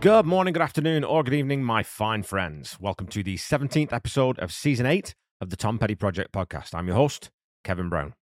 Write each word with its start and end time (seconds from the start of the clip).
Good 0.00 0.24
morning, 0.24 0.54
good 0.54 0.62
afternoon, 0.62 1.04
or 1.04 1.22
good 1.22 1.34
evening, 1.34 1.62
my 1.62 1.82
fine 1.82 2.22
friends. 2.22 2.78
Welcome 2.80 3.06
to 3.08 3.22
the 3.22 3.36
17th 3.36 3.92
episode 3.92 4.38
of 4.38 4.50
season 4.50 4.86
8 4.86 5.14
of 5.42 5.50
the 5.50 5.58
Tom 5.58 5.78
Petty 5.78 5.94
Project 5.94 6.32
podcast. 6.32 6.74
I'm 6.74 6.86
your 6.86 6.96
host, 6.96 7.28
Kevin 7.64 7.90
Brown. 7.90 8.14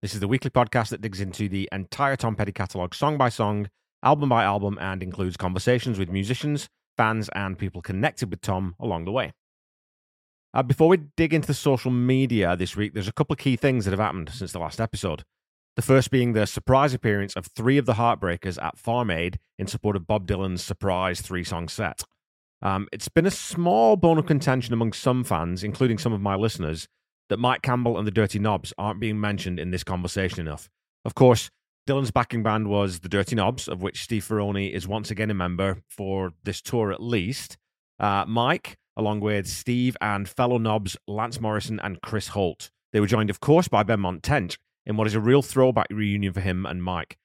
This 0.00 0.14
is 0.14 0.20
the 0.20 0.28
weekly 0.28 0.50
podcast 0.50 0.90
that 0.90 1.00
digs 1.00 1.20
into 1.20 1.48
the 1.48 1.68
entire 1.72 2.14
Tom 2.14 2.36
Petty 2.36 2.52
catalogue, 2.52 2.94
song 2.94 3.18
by 3.18 3.30
song, 3.30 3.68
album 4.04 4.28
by 4.28 4.44
album, 4.44 4.78
and 4.80 5.02
includes 5.02 5.36
conversations 5.36 5.98
with 5.98 6.08
musicians, 6.08 6.68
fans, 6.96 7.28
and 7.34 7.58
people 7.58 7.82
connected 7.82 8.30
with 8.30 8.40
Tom 8.40 8.76
along 8.78 9.04
the 9.04 9.10
way. 9.10 9.32
Uh, 10.54 10.62
before 10.62 10.86
we 10.86 10.98
dig 11.16 11.34
into 11.34 11.48
the 11.48 11.54
social 11.54 11.90
media 11.90 12.54
this 12.54 12.76
week, 12.76 12.94
there's 12.94 13.08
a 13.08 13.12
couple 13.12 13.34
of 13.34 13.40
key 13.40 13.56
things 13.56 13.86
that 13.86 13.90
have 13.90 13.98
happened 13.98 14.30
since 14.32 14.52
the 14.52 14.60
last 14.60 14.80
episode. 14.80 15.24
The 15.76 15.82
first 15.82 16.12
being 16.12 16.34
the 16.34 16.46
surprise 16.46 16.94
appearance 16.94 17.34
of 17.34 17.46
three 17.46 17.78
of 17.78 17.86
the 17.86 17.94
Heartbreakers 17.94 18.62
at 18.62 18.78
Farm 18.78 19.10
Aid 19.10 19.40
in 19.58 19.66
support 19.66 19.96
of 19.96 20.06
Bob 20.06 20.26
Dylan's 20.26 20.62
surprise 20.62 21.20
three 21.20 21.42
song 21.42 21.68
set. 21.68 22.02
Um, 22.62 22.86
it's 22.92 23.08
been 23.08 23.26
a 23.26 23.30
small 23.30 23.96
bone 23.96 24.18
of 24.18 24.26
contention 24.26 24.72
among 24.72 24.92
some 24.92 25.24
fans, 25.24 25.64
including 25.64 25.98
some 25.98 26.12
of 26.12 26.20
my 26.20 26.36
listeners, 26.36 26.86
that 27.28 27.40
Mike 27.40 27.62
Campbell 27.62 27.98
and 27.98 28.06
the 28.06 28.12
Dirty 28.12 28.38
Knobs 28.38 28.72
aren't 28.78 29.00
being 29.00 29.20
mentioned 29.20 29.58
in 29.58 29.72
this 29.72 29.82
conversation 29.82 30.40
enough. 30.40 30.70
Of 31.04 31.16
course, 31.16 31.50
Dylan's 31.88 32.12
backing 32.12 32.44
band 32.44 32.68
was 32.68 33.00
the 33.00 33.08
Dirty 33.08 33.34
Knobs, 33.34 33.66
of 33.66 33.82
which 33.82 34.04
Steve 34.04 34.24
Ferrone 34.24 34.70
is 34.70 34.86
once 34.86 35.10
again 35.10 35.30
a 35.30 35.34
member 35.34 35.78
for 35.88 36.32
this 36.44 36.62
tour 36.62 36.92
at 36.92 37.02
least. 37.02 37.58
Uh, 37.98 38.24
Mike, 38.28 38.76
along 38.96 39.20
with 39.20 39.48
Steve 39.48 39.96
and 40.00 40.28
fellow 40.28 40.58
Knobs 40.58 40.96
Lance 41.08 41.40
Morrison 41.40 41.80
and 41.82 42.00
Chris 42.00 42.28
Holt. 42.28 42.70
They 42.92 43.00
were 43.00 43.08
joined, 43.08 43.28
of 43.28 43.40
course, 43.40 43.66
by 43.66 43.82
Benmont 43.82 44.22
Tench 44.22 44.56
in 44.86 44.96
what 44.96 45.06
is 45.06 45.14
a 45.14 45.20
real 45.20 45.42
throwback 45.42 45.86
reunion 45.90 46.32
for 46.32 46.40
him 46.40 46.66
and 46.66 46.82
Mike. 46.82 47.18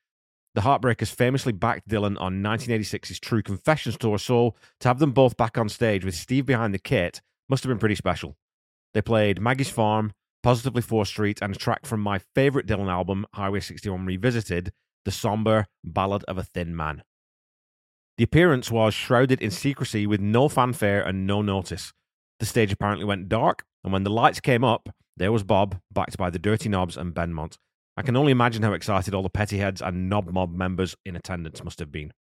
The 0.55 0.61
Heartbreakers 0.61 1.13
famously 1.13 1.53
backed 1.53 1.87
Dylan 1.87 2.19
on 2.19 2.41
1986's 2.41 3.19
True 3.19 3.43
Confessions 3.43 3.97
tour, 3.97 4.17
so 4.17 4.55
to 4.79 4.87
have 4.87 4.99
them 4.99 5.11
both 5.11 5.37
back 5.37 5.57
on 5.57 5.69
stage 5.69 6.03
with 6.03 6.15
Steve 6.15 6.45
behind 6.45 6.73
the 6.73 6.79
kit 6.79 7.21
must 7.47 7.63
have 7.63 7.69
been 7.69 7.79
pretty 7.79 7.95
special. 7.95 8.35
They 8.93 9.01
played 9.01 9.41
Maggie's 9.41 9.69
Farm, 9.69 10.13
Positively 10.41 10.81
4th 10.81 11.07
Street, 11.07 11.39
and 11.41 11.55
a 11.55 11.57
track 11.57 11.85
from 11.85 12.01
my 12.01 12.19
favourite 12.33 12.67
Dylan 12.67 12.89
album, 12.89 13.25
Highway 13.33 13.59
61 13.59 14.05
Revisited, 14.05 14.71
the 15.05 15.11
somber 15.11 15.67
Ballad 15.83 16.23
of 16.25 16.37
a 16.37 16.43
Thin 16.43 16.75
Man. 16.75 17.03
The 18.17 18.23
appearance 18.23 18.69
was 18.69 18.93
shrouded 18.93 19.41
in 19.41 19.51
secrecy 19.51 20.05
with 20.05 20.19
no 20.19 20.49
fanfare 20.49 21.01
and 21.01 21.25
no 21.25 21.41
notice. 21.41 21.93
The 22.39 22.45
stage 22.45 22.71
apparently 22.71 23.05
went 23.05 23.29
dark, 23.29 23.65
and 23.83 23.91
when 23.91 24.03
the 24.03 24.09
lights 24.09 24.39
came 24.39 24.63
up, 24.63 24.89
there 25.17 25.31
was 25.31 25.43
Bob, 25.43 25.79
backed 25.91 26.17
by 26.17 26.29
the 26.29 26.39
Dirty 26.39 26.69
Knobs 26.69 26.95
and 26.95 27.13
Benmont. 27.13 27.57
I 27.97 28.01
can 28.01 28.15
only 28.15 28.31
imagine 28.31 28.63
how 28.63 28.71
excited 28.71 29.13
all 29.13 29.23
the 29.23 29.29
Pettyheads 29.29 29.81
and 29.85 30.09
Knob 30.09 30.31
Mob 30.31 30.53
members 30.53 30.95
in 31.05 31.17
attendance 31.17 31.63
must 31.63 31.79
have 31.79 31.91
been. 31.91 32.13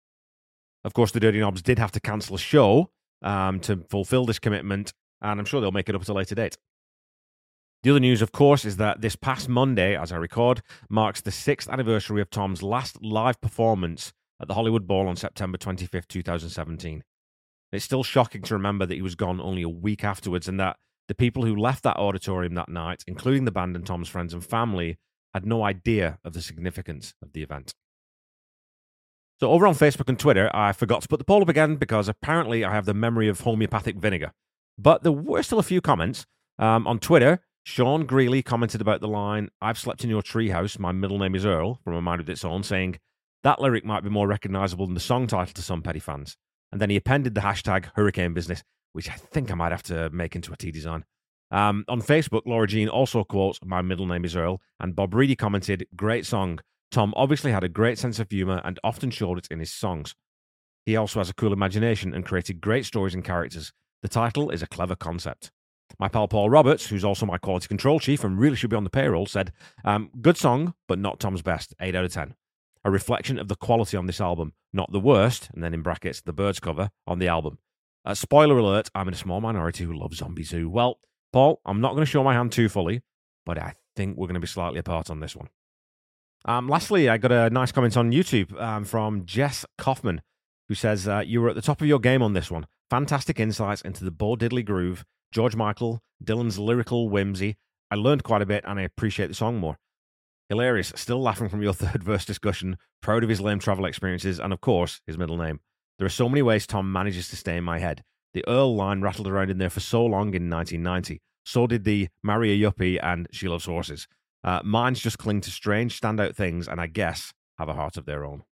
Of 0.84 0.94
course, 0.94 1.12
the 1.12 1.20
Dirty 1.20 1.40
Knobs 1.40 1.62
did 1.62 1.78
have 1.78 1.92
to 1.92 2.00
cancel 2.00 2.36
a 2.36 2.40
show 2.40 2.90
um, 3.22 3.59
to 3.62 3.86
fulfill 3.90 4.26
this 4.26 4.40
commitment, 4.40 4.94
and 5.22 5.40
I'm 5.40 5.46
sure 5.46 5.62
they'll 5.62 5.72
make 5.72 5.90
it 5.90 5.96
up 5.96 6.02
at 6.02 6.09
a 6.09 6.14
later 6.14 6.34
date. 6.34 6.58
The 7.84 7.92
other 7.92 8.00
news, 8.00 8.24
of 8.24 8.31
course, 8.31 8.66
is 8.66 8.78
that 8.78 9.02
this 9.02 9.16
past 9.16 9.48
Monday, 9.48 9.96
as 9.96 10.12
I 10.12 10.18
record, 10.18 10.62
marks 10.90 11.22
the 11.22 11.31
sixth 11.31 11.70
anniversary 11.70 12.22
of 12.22 12.31
Tom's 12.31 12.64
last 12.64 13.04
live 13.04 13.40
performance 13.40 14.14
at 14.42 14.48
the 14.48 14.56
Hollywood 14.56 14.88
Bowl 14.88 15.08
on 15.08 15.16
September 15.16 15.59
25th, 15.59 16.08
2017. 16.08 17.04
It's 17.72 17.86
still 17.86 18.04
shocking 18.04 18.42
to 18.44 18.54
remember 18.54 18.86
that 18.86 18.96
he 18.96 19.02
was 19.02 19.16
gone 19.16 19.42
only 19.42 19.62
a 19.62 19.70
week 19.70 20.03
afterwards 20.03 20.47
and 20.47 20.59
that 20.59 20.78
the 21.08 21.16
people 21.16 21.46
who 21.46 21.56
left 21.56 21.84
that 21.84 21.97
auditorium 21.97 22.56
that 22.56 22.69
night, 22.69 23.03
including 23.08 23.46
the 23.46 23.52
band 23.52 23.75
and 23.75 23.86
Tom's 23.86 24.09
friends 24.09 24.34
and 24.34 24.44
family, 24.44 24.97
had 25.34 25.46
no 25.46 25.64
idea 25.64 26.19
of 26.24 26.34
the 26.34 26.41
significance 26.41 27.14
of 27.22 27.34
the 27.34 27.44
event. 27.44 27.74
So, 29.40 29.52
over 29.52 29.68
on 29.68 29.75
Facebook 29.75 30.09
and 30.09 30.18
Twitter, 30.18 30.50
I 30.53 30.72
forgot 30.72 31.02
to 31.03 31.08
put 31.08 31.19
the 31.19 31.25
poll 31.25 31.44
up 31.44 31.50
again 31.50 31.75
because 31.75 32.08
apparently 32.08 32.66
I 32.66 32.74
have 32.74 32.86
the 32.86 32.94
memory 32.94 33.28
of 33.28 33.41
homeopathic 33.41 33.97
vinegar. 33.97 34.31
But 34.80 35.03
there 35.03 35.12
were 35.12 35.44
still 35.44 35.59
a 35.59 35.64
few 35.64 35.80
comments. 35.80 36.25
Um, 36.58 36.88
on 36.88 37.00
Twitter, 37.00 37.41
Sean 37.64 38.06
Greeley 38.06 38.41
commented 38.41 38.81
about 38.81 39.02
the 39.02 39.08
line, 39.08 39.50
I've 39.62 39.78
slept 39.78 40.03
in 40.03 40.09
your 40.09 40.24
treehouse, 40.24 40.80
my 40.80 40.91
middle 40.91 41.20
name 41.20 41.36
is 41.36 41.46
Earl, 41.46 41.80
from 41.84 41.94
A 41.94 42.02
Mind 42.02 42.22
of 42.22 42.30
Its 42.30 42.44
Own, 42.44 42.64
saying, 42.64 42.97
that 43.44 43.62
lyric 43.62 43.86
might 43.86 44.03
be 44.03 44.09
more 44.09 44.28
recognizable 44.28 44.86
than 44.86 44.96
the 44.96 45.00
song 45.00 45.28
title 45.28 45.53
to 45.53 45.62
some 45.62 45.81
Petty 45.81 46.00
fans. 46.00 46.38
And 46.72 46.81
then 46.81 46.89
he 46.89 46.95
appended 46.95 47.35
the 47.35 47.41
hashtag 47.41 47.89
hurricane 47.95 48.33
business 48.33 48.63
which 48.97 49.11
I 49.11 49.13
think 49.13 49.51
I 49.51 49.53
might 49.53 49.72
have 49.72 49.83
to 49.83 50.09
make 50.09 50.35
into 50.35 50.51
a 50.51 50.57
T 50.57 50.72
design. 50.72 51.05
Um, 51.51 51.85
on 51.88 52.01
Facebook, 52.01 52.41
Laura 52.47 52.66
Jean 52.66 52.89
also 52.89 53.23
quotes, 53.23 53.59
My 53.63 53.83
middle 53.83 54.07
name 54.07 54.25
is 54.25 54.35
Earl, 54.35 54.59
and 54.79 54.95
Bob 54.95 55.13
Reedy 55.13 55.35
commented, 55.35 55.85
Great 55.95 56.25
song. 56.25 56.59
Tom 56.89 57.13
obviously 57.16 57.51
had 57.51 57.63
a 57.63 57.69
great 57.69 58.00
sense 58.00 58.17
of 58.17 58.31
humor 58.31 58.59
and 58.66 58.79
often 58.83 59.11
showed 59.11 59.38
it 59.38 59.47
in 59.51 59.59
his 59.59 59.72
songs. 59.72 60.16
He 60.88 60.95
also 60.95 61.19
has 61.19 61.29
a 61.29 61.35
cool 61.35 61.53
imagination 61.53 62.11
and 62.11 62.25
created 62.25 62.59
great 62.59 62.85
stories 62.85 63.13
and 63.13 63.23
characters. 63.23 63.72
The 64.01 64.09
title 64.09 64.49
is 64.49 64.63
a 64.63 64.67
clever 64.67 64.95
concept. 64.95 65.51
My 65.99 66.07
pal 66.07 66.28
Paul 66.28 66.49
Roberts, 66.49 66.88
who's 66.88 67.05
also 67.05 67.28
my 67.28 67.38
quality 67.38 67.67
control 67.67 67.99
chief 67.99 68.23
and 68.23 68.39
really 68.39 68.55
should 68.55 68.72
be 68.72 68.78
on 68.78 68.84
the 68.84 68.89
payroll, 68.89 69.28
said, 69.28 69.53
um, 69.85 70.09
Good 70.22 70.38
song, 70.38 70.73
but 70.88 70.97
not 70.97 71.19
Tom's 71.19 71.44
best, 71.44 71.75
8 71.79 71.94
out 71.94 72.05
of 72.05 72.13
10. 72.13 72.34
A 72.88 72.90
reflection 72.90 73.38
of 73.38 73.50
the 73.50 73.58
quality 73.58 73.98
on 73.98 74.06
this 74.06 74.22
album, 74.22 74.53
not 74.72 74.94
the 74.94 75.00
worst, 75.02 75.50
and 75.53 75.62
then 75.62 75.74
in 75.74 75.81
brackets, 75.81 76.22
the 76.22 76.31
Byrds 76.31 76.62
cover 76.62 76.90
on 77.06 77.20
the 77.20 77.28
album. 77.28 77.58
Uh, 78.06 78.14
spoiler 78.14 78.58
alert, 78.58 78.90
I'm 78.96 79.09
in 79.09 79.14
a 79.14 79.18
small 79.18 79.42
minority 79.42 79.84
who 79.84 79.92
love 79.92 80.14
Zombie 80.14 80.44
Zoo. 80.44 80.70
Well, 80.70 81.02
Paul, 81.34 81.59
I'm 81.66 81.81
not 81.81 81.96
going 81.96 82.06
to 82.06 82.09
show 82.09 82.24
my 82.24 82.34
hand 82.34 82.53
too 82.53 82.70
fully, 82.70 83.02
but 83.46 83.58
I 83.58 83.74
think 83.97 84.16
we're 84.16 84.28
going 84.28 84.36
to 84.36 84.40
be 84.40 84.47
slightly 84.47 84.80
apart 84.80 85.09
on 85.09 85.20
this 85.20 85.36
one. 85.36 85.50
Um, 86.46 86.70
lastly, 86.70 87.09
I 87.09 87.18
got 87.18 87.34
a 87.34 87.50
nice 87.50 87.74
comment 87.74 87.97
on 87.97 88.14
YouTube 88.14 88.58
um, 88.58 88.86
from 88.86 89.26
Jess 89.26 89.66
Kaufman, 89.78 90.22
who 90.70 90.74
says, 90.74 91.09
uh, 91.09 91.20
You 91.26 91.42
were 91.42 91.50
at 91.50 91.56
the 91.56 91.62
top 91.62 91.81
of 91.81 91.88
your 91.88 92.00
game 92.00 92.22
on 92.22 92.31
this 92.31 92.50
one. 92.50 92.68
Fantastic 92.90 93.38
insights 93.38 93.81
into 93.81 94.06
the 94.06 94.12
Bo 94.12 94.38
Diddley 94.38 94.64
groove, 94.64 95.03
George 95.34 95.58
Michael, 95.58 96.00
Dylan's 96.24 96.58
lyrical 96.58 97.09
whimsy. 97.09 97.58
I 97.92 97.96
learned 97.96 98.24
quite 98.24 98.42
a 98.42 98.46
bit 98.46 98.64
and 98.66 98.80
I 98.80 98.84
appreciate 98.84 99.28
the 99.28 99.34
song 99.34 99.58
more. 99.58 99.78
Hilarious. 100.50 100.94
Still 100.96 101.22
laughing 101.22 101.50
from 101.50 101.62
your 101.62 101.74
third 101.74 102.03
verse 102.03 102.25
discussion. 102.25 102.78
Proud 103.02 103.24
of 103.24 103.30
his 103.30 103.41
lame 103.41 103.59
travel 103.59 103.85
experiences 103.85 104.40
and, 104.40 104.53
of 104.53 104.62
course, 104.62 105.02
his 105.06 105.18
middle 105.18 105.38
name. 105.38 105.59
There 105.97 106.06
are 106.06 106.09
so 106.09 106.30
many 106.30 106.41
ways 106.41 106.68
Tom 106.68 106.91
manages 106.91 107.28
to 107.30 107.35
stay 107.35 107.58
in 107.58 107.63
my 107.63 107.80
head. 107.80 108.03
The 108.34 108.47
Earl 108.47 108.75
line 108.75 109.02
rattled 109.02 109.28
around 109.28 109.50
in 109.50 109.58
there 109.58 109.69
for 109.69 109.80
so 109.80 110.03
long 110.03 110.34
in 110.34 110.50
1990. 110.50 111.22
So 111.46 111.66
did 111.66 111.85
the 111.85 112.09
Marry 112.24 112.52
a 112.52 112.72
Yuppie 112.72 113.00
and 113.02 113.28
She 113.31 113.47
Loves 113.47 113.66
Horses. 113.66 114.08
Uh, 114.44 114.59
mine's 114.63 115.00
just 115.00 115.18
cling 115.18 115.41
to 115.41 115.52
strange, 115.52 116.00
standout 116.00 116.35
things 116.35 116.68
and 116.68 116.79
I 116.79 116.88
guess 116.88 117.34
have 117.58 117.69
a 117.69 117.74
heart 117.74 117.97
of 117.97 118.06
their 118.06 118.25
own. 118.25 118.44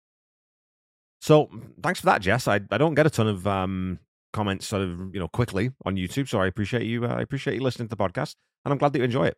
So 1.21 1.51
thanks 1.83 2.01
for 2.01 2.07
that, 2.07 2.21
Jess. 2.21 2.49
I, 2.49 2.61
I 2.71 2.79
don't 2.79 2.95
get 2.95 3.07
a 3.07 3.11
ton 3.11 3.27
of 3.27 3.47
um, 3.47 3.99
comments 4.33 4.67
sort 4.67 4.83
of 4.83 5.15
you 5.15 5.21
know 5.21 5.29
quickly 5.29 5.71
on 5.85 5.97
YouTube, 5.97 6.29
so 6.29 6.41
I 6.41 6.47
appreciate 6.47 6.85
you. 6.85 7.05
Uh, 7.05 7.15
I 7.15 7.23
appreciate 7.23 7.55
you 7.55 7.63
listening 7.63 7.89
to 7.89 7.97
the 7.97 8.03
podcast, 8.03 8.35
and 8.65 8.73
I'm 8.73 8.79
glad 8.79 8.93
that 8.93 8.99
you 8.99 9.05
enjoy 9.05 9.27
it. 9.27 9.37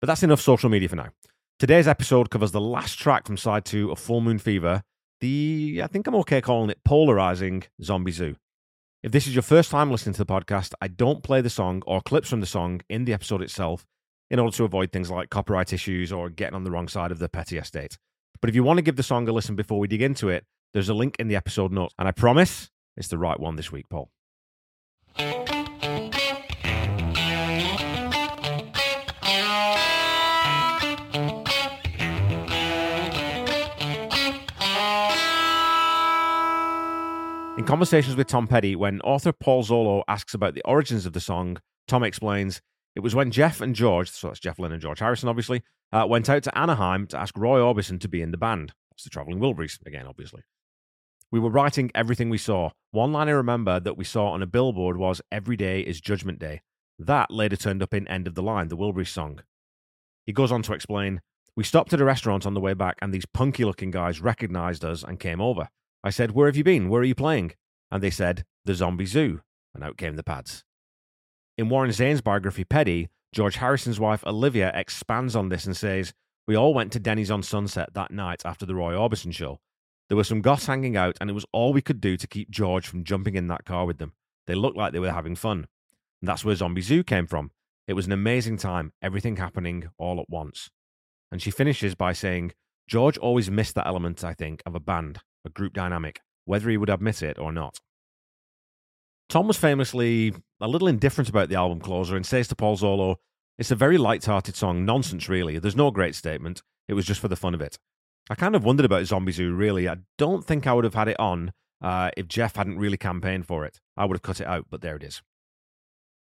But 0.00 0.08
that's 0.08 0.22
enough 0.22 0.40
social 0.40 0.68
media 0.68 0.88
for 0.88 0.96
now. 0.96 1.08
Today's 1.58 1.88
episode 1.88 2.28
covers 2.28 2.52
the 2.52 2.60
last 2.60 2.98
track 2.98 3.26
from 3.26 3.38
side 3.38 3.64
two 3.64 3.90
of 3.90 3.98
Full 3.98 4.20
Moon 4.20 4.38
Fever 4.38 4.82
the, 5.22 5.80
I 5.82 5.86
think 5.86 6.06
I'm 6.06 6.14
okay 6.16 6.42
calling 6.42 6.68
it 6.68 6.84
polarizing 6.84 7.62
Zombie 7.82 8.12
Zoo. 8.12 8.36
If 9.02 9.10
this 9.10 9.26
is 9.26 9.34
your 9.34 9.40
first 9.40 9.70
time 9.70 9.90
listening 9.90 10.12
to 10.16 10.22
the 10.22 10.26
podcast, 10.26 10.74
I 10.82 10.88
don't 10.88 11.22
play 11.22 11.40
the 11.40 11.48
song 11.48 11.82
or 11.86 12.02
clips 12.02 12.28
from 12.28 12.40
the 12.40 12.46
song 12.46 12.82
in 12.90 13.06
the 13.06 13.14
episode 13.14 13.40
itself 13.40 13.86
in 14.30 14.38
order 14.38 14.54
to 14.54 14.64
avoid 14.64 14.92
things 14.92 15.10
like 15.10 15.30
copyright 15.30 15.72
issues 15.72 16.12
or 16.12 16.28
getting 16.28 16.54
on 16.54 16.64
the 16.64 16.70
wrong 16.70 16.88
side 16.88 17.10
of 17.10 17.20
the 17.20 17.28
petty 17.30 17.56
estate. 17.56 17.96
But 18.42 18.50
if 18.50 18.54
you 18.54 18.62
want 18.62 18.76
to 18.76 18.82
give 18.82 18.96
the 18.96 19.02
song 19.02 19.26
a 19.26 19.32
listen 19.32 19.56
before 19.56 19.78
we 19.78 19.88
dig 19.88 20.02
into 20.02 20.28
it, 20.28 20.44
there's 20.74 20.90
a 20.90 20.94
link 20.94 21.16
in 21.18 21.28
the 21.28 21.36
episode 21.36 21.72
notes. 21.72 21.94
And 21.98 22.06
I 22.06 22.12
promise 22.12 22.68
it's 22.98 23.08
the 23.08 23.16
right 23.16 23.40
one 23.40 23.56
this 23.56 23.72
week, 23.72 23.88
Paul. 23.88 24.10
Conversations 37.64 38.16
with 38.16 38.26
Tom 38.26 38.46
Petty, 38.46 38.76
when 38.76 39.00
author 39.00 39.32
Paul 39.32 39.64
Zollo 39.64 40.02
asks 40.08 40.34
about 40.34 40.54
the 40.54 40.62
origins 40.66 41.06
of 41.06 41.14
the 41.14 41.20
song, 41.20 41.56
Tom 41.88 42.02
explains 42.02 42.60
it 42.94 43.00
was 43.00 43.14
when 43.14 43.30
Jeff 43.30 43.62
and 43.62 43.74
George, 43.74 44.10
so 44.10 44.26
that's 44.26 44.40
Jeff 44.40 44.58
Lynne 44.58 44.72
and 44.72 44.82
George 44.82 44.98
Harrison, 44.98 45.28
obviously, 45.28 45.62
uh, 45.92 46.06
went 46.08 46.28
out 46.28 46.42
to 46.42 46.58
Anaheim 46.58 47.06
to 47.06 47.18
ask 47.18 47.36
Roy 47.36 47.58
Orbison 47.60 47.98
to 48.00 48.08
be 48.08 48.20
in 48.20 48.30
the 48.30 48.36
band. 48.36 48.74
That's 48.90 49.04
the 49.04 49.10
Traveling 49.10 49.38
Wilburys, 49.38 49.78
again, 49.86 50.06
obviously. 50.06 50.42
We 51.32 51.40
were 51.40 51.50
writing 51.50 51.90
everything 51.94 52.28
we 52.28 52.38
saw. 52.38 52.70
One 52.90 53.12
line 53.12 53.28
I 53.28 53.32
remember 53.32 53.80
that 53.80 53.96
we 53.96 54.04
saw 54.04 54.28
on 54.28 54.42
a 54.42 54.46
billboard 54.46 54.98
was 54.98 55.22
Every 55.32 55.56
Day 55.56 55.80
is 55.80 56.00
Judgment 56.00 56.38
Day. 56.38 56.60
That 56.98 57.30
later 57.30 57.56
turned 57.56 57.82
up 57.82 57.94
in 57.94 58.06
End 58.08 58.26
of 58.26 58.34
the 58.34 58.42
Line, 58.42 58.68
the 58.68 58.76
Wilburys 58.76 59.08
song. 59.08 59.40
He 60.24 60.32
goes 60.32 60.52
on 60.52 60.62
to 60.62 60.72
explain 60.74 61.20
We 61.56 61.64
stopped 61.64 61.92
at 61.94 62.00
a 62.00 62.04
restaurant 62.04 62.44
on 62.44 62.54
the 62.54 62.60
way 62.60 62.74
back, 62.74 62.96
and 63.00 63.14
these 63.14 63.26
punky 63.26 63.64
looking 63.64 63.90
guys 63.90 64.20
recognized 64.20 64.84
us 64.84 65.02
and 65.02 65.18
came 65.18 65.40
over. 65.40 65.68
I 66.06 66.10
said, 66.10 66.30
Where 66.30 66.46
have 66.46 66.56
you 66.56 66.62
been? 66.62 66.88
Where 66.88 67.00
are 67.00 67.04
you 67.04 67.16
playing? 67.16 67.54
And 67.90 68.00
they 68.00 68.10
said, 68.10 68.44
The 68.64 68.76
Zombie 68.76 69.06
Zoo. 69.06 69.40
And 69.74 69.82
out 69.82 69.96
came 69.96 70.14
the 70.14 70.22
pads. 70.22 70.62
In 71.58 71.68
Warren 71.68 71.90
Zanes' 71.90 72.22
biography, 72.22 72.62
Petty, 72.62 73.08
George 73.32 73.56
Harrison's 73.56 73.98
wife, 73.98 74.24
Olivia, 74.24 74.70
expands 74.72 75.34
on 75.34 75.48
this 75.48 75.66
and 75.66 75.76
says, 75.76 76.14
We 76.46 76.54
all 76.54 76.74
went 76.74 76.92
to 76.92 77.00
Denny's 77.00 77.32
on 77.32 77.42
Sunset 77.42 77.92
that 77.94 78.12
night 78.12 78.42
after 78.44 78.64
the 78.64 78.76
Roy 78.76 78.92
Orbison 78.92 79.34
show. 79.34 79.58
There 80.08 80.16
were 80.16 80.22
some 80.22 80.42
goths 80.42 80.66
hanging 80.66 80.96
out, 80.96 81.16
and 81.20 81.28
it 81.28 81.32
was 81.32 81.44
all 81.52 81.72
we 81.72 81.82
could 81.82 82.00
do 82.00 82.16
to 82.16 82.28
keep 82.28 82.50
George 82.50 82.86
from 82.86 83.02
jumping 83.02 83.34
in 83.34 83.48
that 83.48 83.64
car 83.64 83.84
with 83.84 83.98
them. 83.98 84.12
They 84.46 84.54
looked 84.54 84.76
like 84.76 84.92
they 84.92 85.00
were 85.00 85.10
having 85.10 85.34
fun. 85.34 85.66
And 86.22 86.28
that's 86.28 86.44
where 86.44 86.54
Zombie 86.54 86.82
Zoo 86.82 87.02
came 87.02 87.26
from. 87.26 87.50
It 87.88 87.94
was 87.94 88.06
an 88.06 88.12
amazing 88.12 88.58
time, 88.58 88.92
everything 89.02 89.38
happening 89.38 89.88
all 89.98 90.20
at 90.20 90.30
once. 90.30 90.70
And 91.32 91.42
she 91.42 91.50
finishes 91.50 91.96
by 91.96 92.12
saying, 92.12 92.52
George 92.86 93.18
always 93.18 93.50
missed 93.50 93.74
that 93.74 93.88
element, 93.88 94.22
I 94.22 94.34
think, 94.34 94.62
of 94.64 94.76
a 94.76 94.80
band, 94.80 95.18
a 95.46 95.50
group 95.50 95.72
dynamic, 95.72 96.20
whether 96.44 96.68
he 96.68 96.76
would 96.76 96.90
admit 96.90 97.22
it 97.22 97.38
or 97.38 97.52
not. 97.52 97.80
Tom 99.28 99.46
was 99.46 99.56
famously 99.56 100.34
a 100.60 100.68
little 100.68 100.88
indifferent 100.88 101.28
about 101.28 101.48
the 101.48 101.56
album 101.56 101.80
closer 101.80 102.16
and 102.16 102.26
says 102.26 102.48
to 102.48 102.56
Paul 102.56 102.76
Zollo, 102.76 103.16
It's 103.58 103.70
a 103.70 103.76
very 103.76 103.98
light-hearted 103.98 104.54
song, 104.54 104.84
nonsense 104.84 105.28
really. 105.28 105.58
There's 105.58 105.76
no 105.76 105.90
great 105.90 106.14
statement. 106.14 106.62
It 106.88 106.94
was 106.94 107.06
just 107.06 107.20
for 107.20 107.28
the 107.28 107.36
fun 107.36 107.54
of 107.54 107.60
it. 107.60 107.78
I 108.28 108.34
kind 108.34 108.54
of 108.54 108.64
wondered 108.64 108.86
about 108.86 109.06
Zombie 109.06 109.32
Zoo, 109.32 109.54
really. 109.54 109.88
I 109.88 109.98
don't 110.18 110.44
think 110.44 110.66
I 110.66 110.72
would 110.72 110.84
have 110.84 110.94
had 110.94 111.08
it 111.08 111.18
on 111.18 111.52
uh, 111.80 112.10
if 112.16 112.28
Jeff 112.28 112.56
hadn't 112.56 112.78
really 112.78 112.96
campaigned 112.96 113.46
for 113.46 113.64
it. 113.64 113.80
I 113.96 114.04
would 114.04 114.16
have 114.16 114.22
cut 114.22 114.40
it 114.40 114.46
out, 114.46 114.66
but 114.70 114.80
there 114.80 114.96
it 114.96 115.04
is. 115.04 115.22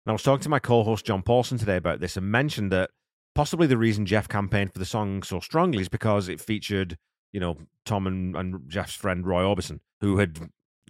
And 0.05 0.11
I 0.11 0.13
was 0.13 0.23
talking 0.23 0.43
to 0.43 0.49
my 0.51 0.59
co 0.59 0.83
host 0.83 1.07
John 1.07 1.23
Paulson 1.23 1.59
today 1.59 1.77
about 1.77 2.01
this 2.01 2.17
and 2.17 2.31
mentioned 2.31 2.71
that 2.73 2.91
possibly 3.35 3.67
the 3.67 3.79
reason 3.79 4.05
Jeff 4.07 4.29
campaigned 4.29 4.73
for 4.73 4.79
the 4.79 4.85
song 4.85 5.23
so 5.23 5.41
strongly 5.41 5.81
is 5.81 5.89
because 5.89 6.29
it 6.29 6.41
featured, 6.41 6.99
you 7.35 7.41
know, 7.41 7.59
Tom 7.85 8.07
and, 8.07 8.37
and 8.37 8.71
Jeff's 8.71 8.95
friend 8.95 9.27
Roy 9.27 9.43
Orbison, 9.43 9.81
who 10.01 10.19
had 10.19 10.39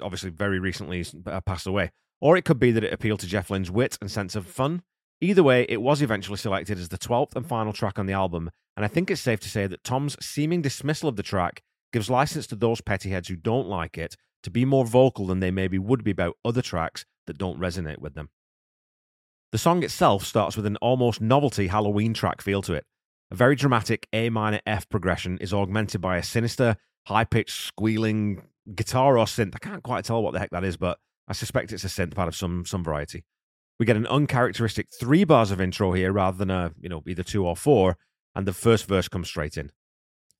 obviously 0.02 0.28
very 0.28 0.60
recently 0.60 1.04
uh, 1.26 1.40
passed 1.40 1.66
away. 1.66 1.90
Or 2.20 2.36
it 2.36 2.44
could 2.44 2.60
be 2.60 2.70
that 2.70 2.84
it 2.84 2.92
appealed 2.92 3.20
to 3.20 3.26
Jeff 3.26 3.48
Lynne's 3.48 3.70
wit 3.70 3.96
and 4.00 4.10
sense 4.10 4.36
of 4.36 4.46
fun. 4.46 4.82
Either 5.22 5.42
way, 5.42 5.64
it 5.70 5.80
was 5.80 6.02
eventually 6.02 6.36
selected 6.36 6.78
as 6.78 6.90
the 6.90 6.98
12th 6.98 7.34
and 7.34 7.46
final 7.46 7.72
track 7.72 7.98
on 7.98 8.04
the 8.04 8.12
album, 8.12 8.50
and 8.76 8.84
I 8.84 8.88
think 8.88 9.10
it's 9.10 9.22
safe 9.22 9.40
to 9.40 9.48
say 9.48 9.66
that 9.66 9.84
Tom's 9.84 10.16
seeming 10.24 10.60
dismissal 10.60 11.08
of 11.08 11.16
the 11.16 11.22
track 11.22 11.62
gives 11.94 12.10
license 12.10 12.46
to 12.48 12.56
those 12.56 12.82
pettyheads 12.82 13.28
who 13.28 13.36
don't 13.36 13.68
like 13.68 13.96
it 13.96 14.16
to 14.42 14.50
be 14.50 14.66
more 14.66 14.84
vocal 14.84 15.26
than 15.26 15.40
they 15.40 15.50
maybe 15.50 15.78
would 15.78 16.04
be 16.04 16.10
about 16.10 16.36
other 16.44 16.60
tracks 16.60 17.06
that 17.26 17.38
don't 17.38 17.58
resonate 17.58 18.00
with 18.00 18.14
them. 18.14 18.28
The 19.52 19.58
song 19.58 19.82
itself 19.82 20.24
starts 20.24 20.56
with 20.56 20.66
an 20.66 20.76
almost 20.76 21.22
novelty 21.22 21.68
Halloween 21.68 22.12
track 22.12 22.42
feel 22.42 22.60
to 22.62 22.74
it. 22.74 22.84
A 23.30 23.34
very 23.34 23.56
dramatic 23.56 24.06
A 24.12 24.30
minor 24.30 24.60
F 24.66 24.88
progression 24.88 25.38
is 25.38 25.52
augmented 25.52 26.00
by 26.00 26.16
a 26.16 26.22
sinister, 26.22 26.76
high 27.06 27.24
pitched, 27.24 27.66
squealing 27.66 28.42
guitar 28.74 29.18
or 29.18 29.26
synth. 29.26 29.54
I 29.54 29.58
can't 29.58 29.82
quite 29.82 30.04
tell 30.04 30.22
what 30.22 30.32
the 30.32 30.38
heck 30.38 30.50
that 30.50 30.64
is, 30.64 30.76
but 30.76 30.98
I 31.26 31.32
suspect 31.32 31.72
it's 31.72 31.84
a 31.84 31.88
synth 31.88 32.14
pad 32.14 32.28
of 32.28 32.36
some 32.36 32.64
some 32.64 32.84
variety. 32.84 33.24
We 33.78 33.86
get 33.86 33.96
an 33.96 34.06
uncharacteristic 34.06 34.88
three 34.98 35.24
bars 35.24 35.50
of 35.50 35.60
intro 35.60 35.92
here 35.92 36.12
rather 36.12 36.36
than 36.36 36.50
a, 36.50 36.72
you 36.80 36.88
know, 36.88 37.02
either 37.08 37.24
two 37.24 37.44
or 37.46 37.56
four, 37.56 37.96
and 38.34 38.46
the 38.46 38.52
first 38.52 38.86
verse 38.86 39.08
comes 39.08 39.28
straight 39.28 39.56
in. 39.56 39.72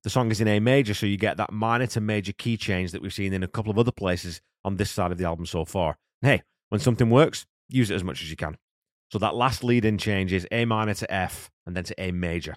The 0.05 0.11
song 0.11 0.31
is 0.31 0.41
in 0.41 0.49
A 0.49 0.61
major, 0.61 0.95
so 0.95 1.07
you 1.07 1.17
get 1.17 1.39
that 1.39 1.53
minor 1.53 1.87
to 1.89 2.01
major 2.01 2.33
key 2.33 2.57
change 2.57 2.93
that 2.93 3.03
we've 3.03 3.13
seen 3.13 3.33
in 3.33 3.43
a 3.43 3.49
couple 3.49 3.71
of 3.71 3.79
other 3.79 3.91
places 3.91 4.41
on 4.65 4.77
this 4.77 4.91
side 4.91 5.11
of 5.11 5.19
the 5.19 5.25
album 5.25 5.47
so 5.47 5.65
far. 5.65 5.97
And 6.23 6.31
hey, 6.31 6.43
when 6.69 6.81
something 6.81 7.11
works, 7.11 7.47
use 7.69 7.91
it 7.91 7.95
as 7.95 8.05
much 8.05 8.23
as 8.23 8.31
you 8.31 8.37
can. 8.37 8.57
So 9.11 9.19
that 9.19 9.35
last 9.35 9.65
lead 9.65 9.85
in 9.85 9.99
change 9.99 10.33
is 10.33 10.47
A 10.53 10.65
minor 10.65 10.95
to 10.95 11.13
F 11.13 11.51
and 11.67 11.75
then 11.75 11.85
to 11.85 11.95
A 11.99 12.13
major. 12.13 12.57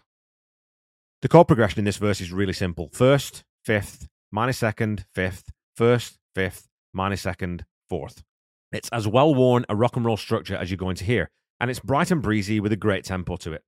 The 1.27 1.31
chord 1.31 1.49
progression 1.49 1.79
in 1.79 1.83
this 1.83 1.97
verse 1.97 2.21
is 2.21 2.31
really 2.31 2.53
simple. 2.53 2.89
First, 2.93 3.43
fifth, 3.65 4.07
minor 4.31 4.53
second, 4.53 5.05
fifth, 5.13 5.51
first, 5.75 6.19
fifth, 6.33 6.69
minor 6.93 7.17
second, 7.17 7.65
fourth. 7.89 8.23
It's 8.71 8.87
as 8.93 9.09
well 9.09 9.35
worn 9.35 9.65
a 9.67 9.75
rock 9.75 9.97
and 9.97 10.05
roll 10.05 10.15
structure 10.15 10.55
as 10.55 10.71
you're 10.71 10.77
going 10.77 10.95
to 10.95 11.03
hear, 11.03 11.29
and 11.59 11.69
it's 11.69 11.81
bright 11.81 12.11
and 12.11 12.21
breezy 12.21 12.61
with 12.61 12.71
a 12.71 12.77
great 12.77 13.03
tempo 13.03 13.35
to 13.35 13.51
it. 13.51 13.65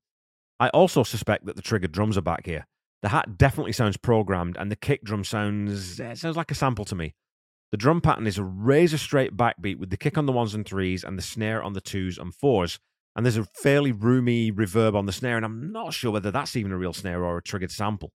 I 0.57 0.69
also 0.69 1.03
suspect 1.03 1.47
that 1.47 1.57
the 1.57 1.61
triggered 1.61 1.91
drums 1.91 2.17
are 2.17 2.21
back 2.21 2.45
here. 2.45 2.65
The 3.01 3.09
hat 3.09 3.37
definitely 3.37 3.73
sounds 3.73 3.97
programmed, 3.97 4.55
and 4.55 4.71
the 4.71 4.77
kick 4.77 5.03
drum 5.03 5.25
sounds 5.25 5.99
it 5.99 6.17
sounds 6.17 6.37
like 6.37 6.51
a 6.51 6.55
sample 6.55 6.85
to 6.85 6.95
me. 6.95 7.13
The 7.71 7.77
drum 7.77 7.99
pattern 7.99 8.25
is 8.25 8.37
a 8.37 8.43
razor 8.45 8.97
straight 8.97 9.35
backbeat 9.35 9.79
with 9.79 9.89
the 9.89 9.97
kick 9.97 10.17
on 10.17 10.27
the 10.27 10.31
ones 10.31 10.55
and 10.55 10.65
threes 10.65 11.03
and 11.03 11.17
the 11.17 11.21
snare 11.21 11.61
on 11.61 11.73
the 11.73 11.81
twos 11.81 12.17
and 12.17 12.33
fours. 12.33 12.79
And 13.19 13.25
there's 13.25 13.35
a 13.35 13.43
fairly 13.43 13.91
roomy 13.91 14.49
reverb 14.49 14.95
on 14.95 15.05
the 15.05 15.11
snare, 15.11 15.35
and 15.35 15.45
I'm 15.45 15.73
not 15.73 15.93
sure 15.93 16.09
whether 16.09 16.31
that's 16.31 16.55
even 16.55 16.71
a 16.71 16.77
real 16.77 16.93
snare 16.93 17.25
or 17.25 17.37
a 17.37 17.43
triggered 17.43 17.69
sample. 17.69 18.13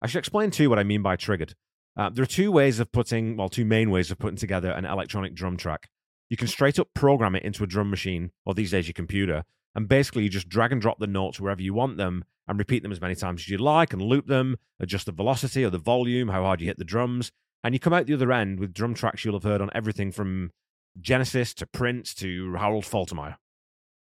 I 0.00 0.06
should 0.06 0.20
explain 0.20 0.50
too 0.50 0.70
what 0.70 0.78
I 0.78 0.82
mean 0.82 1.02
by 1.02 1.16
triggered. 1.16 1.54
Uh, 1.94 2.08
there 2.08 2.22
are 2.22 2.26
two 2.26 2.50
ways 2.50 2.80
of 2.80 2.90
putting, 2.90 3.36
well, 3.36 3.50
two 3.50 3.66
main 3.66 3.90
ways 3.90 4.10
of 4.10 4.18
putting 4.18 4.38
together 4.38 4.70
an 4.70 4.86
electronic 4.86 5.34
drum 5.34 5.58
track. 5.58 5.90
You 6.30 6.38
can 6.38 6.48
straight 6.48 6.78
up 6.78 6.88
program 6.94 7.36
it 7.36 7.42
into 7.42 7.62
a 7.64 7.66
drum 7.66 7.90
machine, 7.90 8.30
or 8.46 8.54
these 8.54 8.70
days 8.70 8.88
your 8.88 8.94
computer, 8.94 9.44
and 9.74 9.86
basically 9.86 10.22
you 10.22 10.30
just 10.30 10.48
drag 10.48 10.72
and 10.72 10.80
drop 10.80 11.00
the 11.00 11.06
notes 11.06 11.38
wherever 11.38 11.60
you 11.60 11.74
want 11.74 11.98
them 11.98 12.24
and 12.48 12.58
repeat 12.58 12.82
them 12.82 12.92
as 12.92 13.00
many 13.02 13.14
times 13.14 13.42
as 13.42 13.48
you 13.50 13.58
like 13.58 13.92
and 13.92 14.00
loop 14.00 14.26
them, 14.26 14.56
adjust 14.80 15.04
the 15.04 15.12
velocity 15.12 15.66
or 15.66 15.70
the 15.70 15.76
volume, 15.76 16.28
how 16.28 16.44
hard 16.44 16.62
you 16.62 16.66
hit 16.66 16.78
the 16.78 16.84
drums, 16.84 17.30
and 17.62 17.74
you 17.74 17.78
come 17.78 17.92
out 17.92 18.06
the 18.06 18.14
other 18.14 18.32
end 18.32 18.58
with 18.58 18.72
drum 18.72 18.94
tracks 18.94 19.22
you'll 19.22 19.34
have 19.34 19.42
heard 19.42 19.60
on 19.60 19.68
everything 19.74 20.10
from 20.10 20.50
Genesis 20.98 21.52
to 21.52 21.66
Prince 21.66 22.14
to 22.14 22.54
Harold 22.54 22.84
Faltermeyer. 22.84 23.36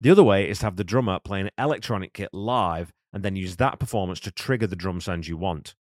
The 0.00 0.11
other 0.11 0.23
way 0.23 0.49
is 0.49 0.61
to 0.61 0.67
have 0.67 0.76
the 0.76 0.85
drummer 0.85 1.19
play 1.19 1.41
an 1.41 1.50
electronic 1.58 2.14
kit 2.14 2.31
live 2.32 2.91
and 3.12 3.23
then 3.23 3.37
use 3.37 3.56
that 3.56 3.79
performance 3.79 4.20
to 4.20 4.31
trigger 4.31 4.67
the 4.67 4.76
drum 4.76 5.00
sounds 5.00 5.29
you 5.29 5.37
want. 5.37 5.75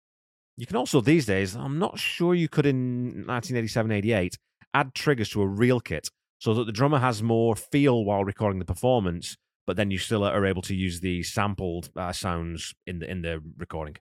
You 0.57 0.67
can 0.67 0.77
also, 0.77 1.01
these 1.01 1.27
days, 1.27 1.55
I'm 1.55 1.79
not 1.79 2.01
sure 2.01 2.35
you 2.35 2.49
could 2.49 2.67
in 2.67 3.25
1987 3.27 3.93
88, 3.93 4.39
add 4.75 4.95
triggers 4.95 5.29
to 5.31 5.43
a 5.43 5.47
real 5.47 5.79
kit 5.79 6.11
so 6.41 6.53
that 6.55 6.65
the 6.65 6.73
drummer 6.73 6.99
has 6.99 7.23
more 7.23 7.55
feel 7.55 8.05
while 8.05 8.25
recording 8.25 8.59
the 8.59 8.65
performance, 8.65 9.37
but 9.67 9.77
then 9.77 9.91
you 9.93 9.99
still 9.99 10.25
are 10.25 10.47
able 10.47 10.63
to 10.63 10.75
use 10.75 11.01
the 11.01 11.23
sampled 11.23 11.91
uh, 11.97 12.13
sounds 12.13 12.75
in 12.87 12.99
the 12.99 13.09
in 13.09 13.23
the 13.23 13.41
recording. 13.57 13.97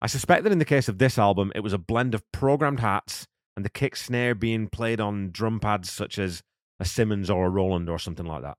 I 0.00 0.06
suspect 0.06 0.44
that 0.44 0.52
in 0.52 0.60
the 0.60 0.64
case 0.64 0.88
of 0.88 0.98
this 0.98 1.18
album, 1.18 1.50
it 1.56 1.60
was 1.60 1.72
a 1.72 1.78
blend 1.78 2.14
of 2.14 2.22
programmed 2.32 2.80
hats 2.80 3.26
and 3.56 3.64
the 3.64 3.70
kick 3.70 3.96
snare 3.96 4.36
being 4.36 4.68
played 4.68 5.00
on 5.00 5.30
drum 5.32 5.58
pads 5.58 5.90
such 5.90 6.20
as 6.20 6.42
a 6.78 6.84
Simmons 6.84 7.28
or 7.28 7.46
a 7.46 7.50
Roland 7.50 7.88
or 7.88 7.98
something 7.98 8.26
like 8.26 8.42
that. 8.42 8.56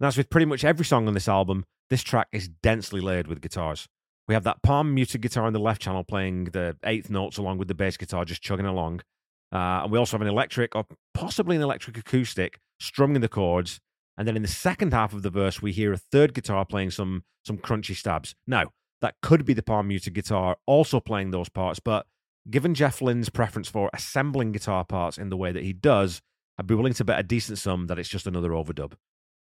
And 0.00 0.06
as 0.06 0.16
with 0.16 0.30
pretty 0.30 0.46
much 0.46 0.64
every 0.64 0.84
song 0.84 1.08
on 1.08 1.14
this 1.14 1.28
album, 1.28 1.64
this 1.90 2.02
track 2.02 2.28
is 2.32 2.48
densely 2.48 3.00
layered 3.00 3.26
with 3.26 3.40
guitars. 3.40 3.88
We 4.28 4.34
have 4.34 4.44
that 4.44 4.62
palm 4.62 4.92
muted 4.94 5.20
guitar 5.22 5.44
on 5.44 5.52
the 5.52 5.60
left 5.60 5.80
channel 5.82 6.04
playing 6.04 6.46
the 6.46 6.76
eighth 6.84 7.10
notes 7.10 7.38
along 7.38 7.58
with 7.58 7.68
the 7.68 7.74
bass 7.74 7.96
guitar 7.96 8.24
just 8.24 8.42
chugging 8.42 8.66
along. 8.66 9.02
Uh, 9.52 9.82
and 9.82 9.92
we 9.92 9.98
also 9.98 10.16
have 10.16 10.22
an 10.22 10.28
electric 10.28 10.74
or 10.74 10.84
possibly 11.14 11.56
an 11.56 11.62
electric 11.62 11.96
acoustic 11.96 12.58
strumming 12.80 13.20
the 13.20 13.28
chords. 13.28 13.80
And 14.18 14.26
then 14.26 14.36
in 14.36 14.42
the 14.42 14.48
second 14.48 14.92
half 14.92 15.12
of 15.12 15.22
the 15.22 15.30
verse, 15.30 15.62
we 15.62 15.72
hear 15.72 15.92
a 15.92 15.98
third 15.98 16.34
guitar 16.34 16.64
playing 16.64 16.90
some 16.90 17.24
some 17.44 17.58
crunchy 17.58 17.94
stabs. 17.94 18.34
Now, 18.46 18.72
that 19.00 19.14
could 19.22 19.44
be 19.44 19.54
the 19.54 19.62
palm 19.62 19.88
muted 19.88 20.14
guitar 20.14 20.56
also 20.66 20.98
playing 20.98 21.30
those 21.30 21.48
parts, 21.48 21.78
but 21.78 22.06
given 22.50 22.74
Jeff 22.74 23.00
Lynne's 23.00 23.28
preference 23.28 23.68
for 23.68 23.90
assembling 23.94 24.52
guitar 24.52 24.84
parts 24.84 25.18
in 25.18 25.28
the 25.28 25.36
way 25.36 25.52
that 25.52 25.62
he 25.62 25.72
does, 25.72 26.22
I'd 26.58 26.66
be 26.66 26.74
willing 26.74 26.94
to 26.94 27.04
bet 27.04 27.20
a 27.20 27.22
decent 27.22 27.58
sum 27.58 27.86
that 27.86 27.98
it's 27.98 28.08
just 28.08 28.26
another 28.26 28.50
overdub. 28.50 28.94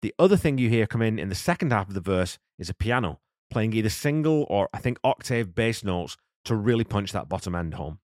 The 0.02 0.14
other 0.20 0.38
thing 0.38 0.58
you 0.58 0.70
hear 0.70 0.88
come 0.88 1.02
in 1.02 1.18
in 1.18 1.30
the 1.30 1.36
second 1.36 1.72
half 1.72 1.88
of 1.88 1.94
the 1.94 2.02
verse 2.02 2.38
is 2.60 2.70
a 2.70 2.74
piano 2.74 3.20
playing 3.50 3.74
either 3.74 3.90
single 3.90 4.46
or 4.50 4.70
I 4.74 4.80
think 4.80 5.00
octave 5.04 5.56
bass 5.56 5.84
notes 5.84 6.18
to 6.46 6.56
really 6.56 6.84
punch 6.84 7.12
that 7.14 7.30
bottom 7.30 7.56
end 7.56 7.74
home. 7.76 8.00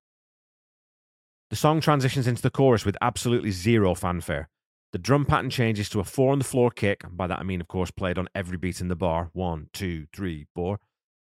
The 1.50 1.55
song 1.55 1.81
transitions 1.81 2.27
into 2.27 2.41
the 2.41 2.50
chorus 2.50 2.85
with 2.85 2.97
absolutely 3.01 3.51
zero 3.51 3.93
fanfare. 3.93 4.50
The 4.91 5.00
drum 5.00 5.25
pattern 5.25 5.50
changes 5.50 5.89
to 5.89 6.00
a 6.00 6.03
four 6.03 6.31
on 6.31 6.39
the 6.39 6.45
floor 6.45 6.71
kick, 6.71 7.03
by 7.12 7.27
that 7.27 7.39
I 7.39 7.43
mean, 7.43 7.62
of 7.62 7.67
course, 7.67 7.91
played 7.91 8.17
on 8.17 8.29
every 8.33 8.57
beat 8.57 8.81
in 8.81 8.88
the 8.88 8.95
bar 8.95 9.29
one, 9.33 9.69
two, 9.73 10.07
three, 10.13 10.47
four, 10.55 10.79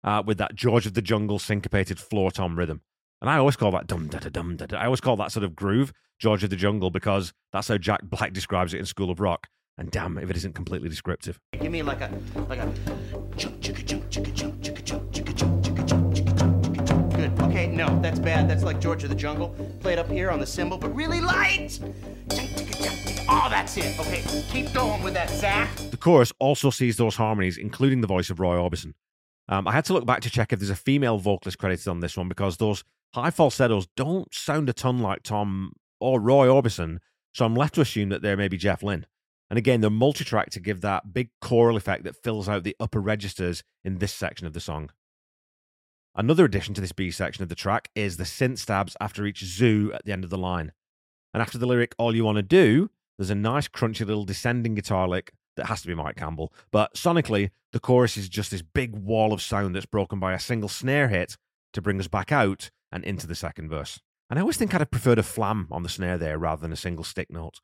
uh, 0.04 0.24
with 0.26 0.38
that 0.38 0.56
George 0.56 0.86
of 0.86 0.94
the 0.94 1.02
Jungle 1.02 1.40
syncopated 1.40 2.00
floor 2.00 2.32
tom 2.32 2.58
rhythm. 2.58 2.82
And 3.22 3.30
I 3.30 3.38
always 3.38 3.56
call 3.56 3.72
that 3.72 3.88
dum 3.88 4.08
da 4.08 4.20
da 4.20 4.30
dum 4.30 4.58
da 4.58 4.68
da. 4.68 4.78
I 4.78 4.86
always 4.86 5.02
call 5.02 5.16
that 5.18 5.32
sort 5.32 5.44
of 5.44 5.56
groove 5.56 5.92
George 6.20 6.44
of 6.44 6.50
the 6.50 6.56
Jungle 6.56 6.92
because 6.92 7.34
that's 7.52 7.68
how 7.68 7.78
Jack 7.78 8.02
Black 8.04 8.34
describes 8.34 8.74
it 8.74 8.80
in 8.80 8.86
School 8.86 9.10
of 9.10 9.20
Rock. 9.20 9.48
And 9.78 9.92
damn 9.92 10.18
if 10.18 10.30
it 10.30 10.38
isn't 10.38 10.56
completely 10.56 10.90
descriptive. 10.90 11.40
Give 11.60 11.72
me 11.72 11.84
like 11.84 12.02
a 12.02 12.10
like 12.50 12.60
a 12.60 12.74
chunk 13.38 13.62
chicka 13.62 13.86
chunk 13.86 14.06
chicka 14.10 14.36
chunk 14.36 14.62
chicka 14.62 14.84
chunk 14.84 15.12
chicka 15.14 15.38
chunk 15.38 15.64
chicka 15.64 15.88
chunk 15.88 16.16
chicka 16.16 16.88
chunk. 16.88 17.16
Good. 17.16 17.42
Okay, 17.42 17.68
no, 17.68 18.00
that's 18.02 18.20
bad. 18.20 18.50
That's 18.50 18.64
like 18.64 18.80
George 18.80 19.04
of 19.04 19.10
the 19.10 19.16
Jungle. 19.16 19.50
Played 19.80 20.00
up 20.00 20.10
here 20.10 20.32
on 20.32 20.40
the 20.40 20.46
cymbal, 20.46 20.78
but 20.78 20.96
really 20.96 21.22
light. 21.22 21.80
Oh, 23.30 23.48
that's 23.50 23.78
it. 23.78 24.00
Okay, 24.00 24.24
keep 24.50 24.74
going 24.74 25.04
with 25.04 25.14
that, 25.14 25.30
Zach. 25.30 25.76
The 25.92 25.98
chorus 25.98 26.32
also 26.40 26.70
sees 26.70 26.98
those 26.98 27.16
harmonies, 27.16 27.58
including 27.58 28.02
the 28.02 28.08
voice 28.08 28.30
of 28.30 28.40
Roy 28.40 28.56
Orbison. 28.56 28.94
Um, 29.50 29.68
I 29.68 29.74
had 29.74 29.86
to 29.86 29.94
look 29.94 30.06
back 30.06 30.22
to 30.22 30.30
check 30.30 30.52
if 30.54 30.60
there's 30.60 30.70
a 30.70 30.76
female 30.76 31.18
vocalist 31.18 31.58
credited 31.58 31.88
on 31.88 32.00
this 32.00 32.18
one 32.18 32.28
because 32.28 32.58
those 32.58 32.84
high 33.14 33.32
falsettos 33.32 33.88
don't 33.96 34.34
sound 34.34 34.70
a 34.70 34.74
ton 34.74 35.00
like 35.00 35.24
Tom 35.24 35.74
or 36.00 36.20
Roy 36.20 36.48
Orbison, 36.48 36.98
so 37.34 37.46
I'm 37.46 37.56
left 37.56 37.76
to 37.76 37.82
assume 37.82 38.10
that 38.10 38.22
there 38.22 38.38
may 38.38 38.48
be 38.48 38.58
Jeff 38.58 38.84
Lynne. 38.84 39.06
And 39.50 39.58
again, 39.58 39.82
they're 39.82 39.90
multi-track 39.90 40.50
to 40.52 40.60
give 40.60 40.82
that 40.82 41.14
big 41.14 41.30
choral 41.42 41.78
effect 41.78 42.04
that 42.04 42.22
fills 42.22 42.50
out 42.50 42.64
the 42.64 42.76
upper 42.80 43.00
registers 43.00 43.64
in 43.84 44.00
this 44.00 44.14
section 44.14 44.46
of 44.46 44.54
the 44.54 44.60
song. 44.60 44.90
Another 46.16 46.46
addition 46.46 46.74
to 46.74 46.82
this 46.82 46.92
B 46.92 47.12
section 47.12 47.44
of 47.44 47.50
the 47.50 47.56
track 47.56 47.90
is 47.96 48.18
the 48.18 48.24
synth 48.24 48.58
stabs 48.58 48.98
after 49.00 49.26
each 49.26 49.46
zoo 49.46 49.92
at 49.94 50.04
the 50.04 50.12
end 50.12 50.24
of 50.24 50.30
the 50.30 50.38
line. 50.38 50.72
And 51.34 51.42
after 51.42 51.58
the 51.58 51.68
lyric, 51.68 51.94
All 51.98 52.16
You 52.16 52.26
Want 52.26 52.38
to 52.38 52.42
Do, 52.42 52.90
there's 53.18 53.30
a 53.30 53.36
nice 53.36 53.68
crunchy 53.68 54.06
little 54.06 54.26
descending 54.26 54.76
guitar 54.76 55.08
lick 55.08 55.32
that 55.56 55.68
has 55.68 55.82
to 55.82 55.88
be 55.88 55.96
Mike 55.96 56.16
Campbell. 56.16 56.54
But 56.72 56.96
sonically, 56.96 57.52
the 57.72 57.80
chorus 57.80 58.18
is 58.18 58.30
just 58.30 58.52
this 58.52 58.62
big 58.62 58.96
wall 58.96 59.34
of 59.34 59.42
sound 59.42 59.76
that's 59.76 59.86
broken 59.86 60.20
by 60.20 60.34
a 60.34 60.40
single 60.40 60.70
snare 60.70 61.10
hit 61.10 61.38
to 61.74 61.82
bring 61.82 62.00
us 62.00 62.08
back 62.08 62.32
out 62.32 62.72
and 62.92 63.04
into 63.04 63.28
the 63.28 63.36
second 63.36 63.70
verse. 63.70 64.00
And 64.30 64.40
I 64.40 64.42
always 64.42 64.58
think 64.58 64.74
I'd 64.74 64.82
have 64.82 64.92
preferred 64.92 65.20
a 65.20 65.24
flam 65.24 65.68
on 65.72 65.84
the 65.84 65.90
snare 65.90 66.18
there 66.18 66.38
rather 66.38 66.62
than 66.62 66.74
a 66.74 66.78
single 66.78 67.04
stick 67.04 67.30
note. 67.30 67.60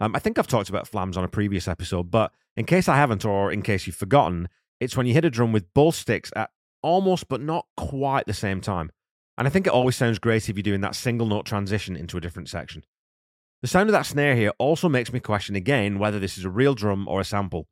Um, 0.00 0.14
I 0.14 0.18
think 0.18 0.38
I've 0.38 0.46
talked 0.46 0.68
about 0.68 0.88
flams 0.88 1.16
on 1.16 1.24
a 1.24 1.28
previous 1.28 1.68
episode, 1.68 2.10
but 2.10 2.32
in 2.56 2.64
case 2.64 2.88
I 2.88 2.96
haven't, 2.96 3.24
or 3.24 3.52
in 3.52 3.62
case 3.62 3.86
you've 3.86 3.96
forgotten, 3.96 4.48
it's 4.80 4.96
when 4.96 5.06
you 5.06 5.14
hit 5.14 5.24
a 5.24 5.30
drum 5.30 5.52
with 5.52 5.72
both 5.72 5.94
sticks 5.94 6.32
at 6.34 6.50
almost 6.82 7.28
but 7.28 7.40
not 7.40 7.66
quite 7.76 8.26
the 8.26 8.34
same 8.34 8.60
time. 8.60 8.90
And 9.36 9.46
I 9.46 9.50
think 9.50 9.66
it 9.66 9.72
always 9.72 9.96
sounds 9.96 10.18
great 10.18 10.48
if 10.48 10.56
you're 10.56 10.62
doing 10.62 10.82
that 10.82 10.94
single 10.94 11.26
note 11.26 11.46
transition 11.46 11.96
into 11.96 12.16
a 12.16 12.20
different 12.20 12.48
section. 12.48 12.84
The 13.62 13.68
sound 13.68 13.88
of 13.88 13.92
that 13.92 14.06
snare 14.06 14.36
here 14.36 14.52
also 14.58 14.88
makes 14.88 15.12
me 15.12 15.20
question 15.20 15.56
again 15.56 15.98
whether 15.98 16.18
this 16.18 16.36
is 16.36 16.44
a 16.44 16.50
real 16.50 16.74
drum 16.74 17.08
or 17.08 17.20
a 17.20 17.24
sample. 17.24 17.66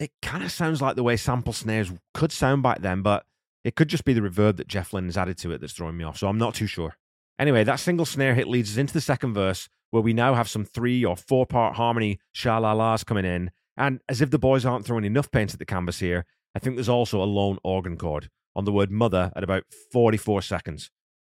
It 0.00 0.12
kind 0.22 0.42
of 0.42 0.50
sounds 0.50 0.80
like 0.80 0.96
the 0.96 1.02
way 1.02 1.16
sample 1.16 1.52
snares 1.52 1.92
could 2.14 2.32
sound 2.32 2.62
back 2.62 2.80
then, 2.80 3.02
but 3.02 3.26
it 3.62 3.76
could 3.76 3.88
just 3.88 4.06
be 4.06 4.14
the 4.14 4.22
reverb 4.22 4.56
that 4.56 4.68
Jeff 4.68 4.94
Lynne 4.94 5.04
has 5.04 5.18
added 5.18 5.36
to 5.38 5.52
it 5.52 5.60
that's 5.60 5.74
throwing 5.74 5.98
me 5.98 6.04
off, 6.04 6.16
so 6.16 6.28
I'm 6.28 6.38
not 6.38 6.54
too 6.54 6.66
sure. 6.66 6.96
Anyway, 7.38 7.64
that 7.64 7.80
single 7.80 8.06
snare 8.06 8.34
hit 8.34 8.48
leads 8.48 8.72
us 8.72 8.76
into 8.78 8.94
the 8.94 9.00
second 9.00 9.34
verse, 9.34 9.68
where 9.90 10.02
we 10.02 10.12
now 10.12 10.34
have 10.34 10.48
some 10.48 10.64
three 10.64 11.04
or 11.04 11.16
four 11.16 11.46
part 11.46 11.76
harmony 11.76 12.18
sha 12.32 12.58
la 12.58 12.72
las 12.72 13.04
coming 13.04 13.24
in. 13.24 13.50
And 13.76 14.00
as 14.08 14.20
if 14.20 14.30
the 14.30 14.38
boys 14.38 14.64
aren't 14.64 14.84
throwing 14.84 15.04
enough 15.04 15.30
paint 15.30 15.52
at 15.52 15.58
the 15.58 15.64
canvas 15.64 16.00
here, 16.00 16.26
I 16.54 16.58
think 16.58 16.76
there's 16.76 16.88
also 16.88 17.22
a 17.22 17.24
lone 17.24 17.58
organ 17.62 17.96
chord 17.96 18.28
on 18.54 18.64
the 18.64 18.72
word 18.72 18.90
mother 18.90 19.32
at 19.36 19.44
about 19.44 19.64
44 19.92 20.42
seconds. 20.42 20.90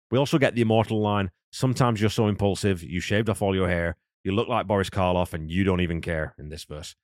We 0.09 0.17
also 0.17 0.37
get 0.37 0.55
the 0.55 0.61
immortal 0.61 1.01
line 1.01 1.29
Sometimes 1.51 1.99
you're 1.99 2.09
so 2.09 2.27
impulsive, 2.27 2.83
you 2.83 2.99
shaved 2.99 3.29
off 3.29 3.41
all 3.41 3.55
your 3.55 3.67
hair, 3.67 3.95
you 4.23 4.31
look 4.31 4.47
like 4.47 4.67
Boris 4.67 4.89
Karloff, 4.89 5.33
and 5.33 5.49
you 5.49 5.63
don't 5.63 5.81
even 5.81 6.01
care 6.01 6.35
in 6.37 6.49
this 6.49 6.63
verse. 6.63 6.95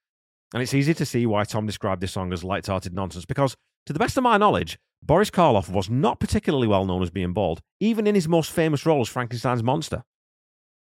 And 0.54 0.62
it's 0.62 0.74
easy 0.74 0.94
to 0.94 1.06
see 1.06 1.26
why 1.26 1.44
Tom 1.44 1.66
described 1.66 2.02
this 2.02 2.12
song 2.12 2.32
as 2.32 2.44
light-hearted 2.44 2.94
nonsense 2.94 3.26
because, 3.26 3.56
to 3.88 3.94
the 3.94 4.00
best 4.00 4.18
of 4.18 4.24
my 4.24 4.38
knowledge, 4.38 4.78
Boris 5.02 5.32
Karloff 5.32 5.70
was 5.70 5.90
not 5.90 6.20
particularly 6.20 6.68
well 6.68 6.86
known 6.86 7.02
as 7.02 7.10
being 7.10 7.34
bald, 7.34 7.62
even 7.80 8.06
in 8.08 8.16
his 8.16 8.28
most 8.28 8.52
famous 8.52 8.86
role 8.86 9.02
as 9.02 9.10
Frankenstein's 9.10 9.64
monster. 9.64 10.04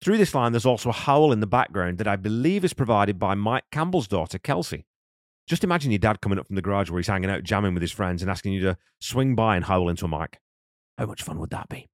Through 0.01 0.18
this 0.18 0.36
line, 0.36 0.51
there's 0.51 0.66
also 0.66 0.89
a 0.89 0.94
howl 0.94 1.32
in 1.32 1.39
the 1.39 1.48
background 1.48 1.98
that 1.98 2.08
I 2.08 2.16
believe 2.16 2.63
is 2.63 2.74
provided 2.74 3.18
by 3.18 3.34
Mike 3.34 3.66
Campbell's 3.72 4.08
daughter, 4.08 4.38
Kelsey. 4.38 4.86
Just 5.48 5.63
imagine 5.63 5.92
your 5.92 6.00
dad 6.00 6.22
coming 6.22 6.38
up 6.38 6.48
from 6.48 6.56
the 6.56 6.62
garage 6.62 6.89
where 6.89 7.00
he's 7.00 7.08
hanging 7.08 7.30
out 7.30 7.44
jamming 7.44 7.74
with 7.74 7.82
his 7.82 7.92
friends 7.92 8.22
and 8.22 8.30
asking 8.30 8.54
you 8.54 8.62
to 8.62 8.77
swing 9.00 9.34
by 9.34 9.56
and 9.56 9.66
howl 9.66 9.89
into 9.89 10.06
a 10.06 10.08
mic. 10.08 10.39
How 10.98 11.06
much 11.06 11.24
fun 11.24 11.39
would 11.39 11.51
that 11.51 11.70
be? 11.70 11.88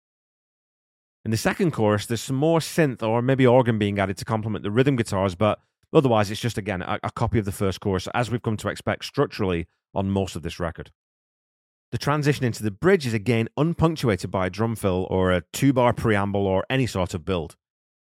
In 1.23 1.31
the 1.31 1.37
second 1.37 1.71
chorus, 1.71 2.05
there's 2.05 2.21
some 2.21 2.35
more 2.35 2.59
synth 2.59 3.01
or 3.01 3.21
maybe 3.21 3.47
organ 3.47 3.77
being 3.77 3.99
added 3.99 4.17
to 4.17 4.25
complement 4.25 4.63
the 4.63 4.71
rhythm 4.71 4.95
guitars, 4.95 5.35
but 5.35 5.59
otherwise, 5.93 6.29
it's 6.29 6.41
just 6.41 6.57
again 6.57 6.81
a, 6.81 6.99
a 7.03 7.11
copy 7.11 7.39
of 7.39 7.45
the 7.45 7.51
first 7.51 7.79
chorus, 7.79 8.07
as 8.13 8.29
we've 8.29 8.41
come 8.41 8.57
to 8.57 8.67
expect 8.67 9.05
structurally 9.05 9.67
on 9.93 10.09
most 10.09 10.35
of 10.35 10.41
this 10.41 10.59
record. 10.59 10.91
The 11.91 11.97
transition 11.97 12.43
into 12.43 12.63
the 12.63 12.71
bridge 12.71 13.05
is 13.05 13.13
again 13.13 13.47
unpunctuated 13.55 14.31
by 14.31 14.47
a 14.47 14.49
drum 14.49 14.75
fill 14.75 15.07
or 15.09 15.31
a 15.31 15.43
two 15.53 15.71
bar 15.71 15.93
preamble 15.93 16.47
or 16.47 16.65
any 16.69 16.87
sort 16.87 17.13
of 17.13 17.23
build. 17.23 17.55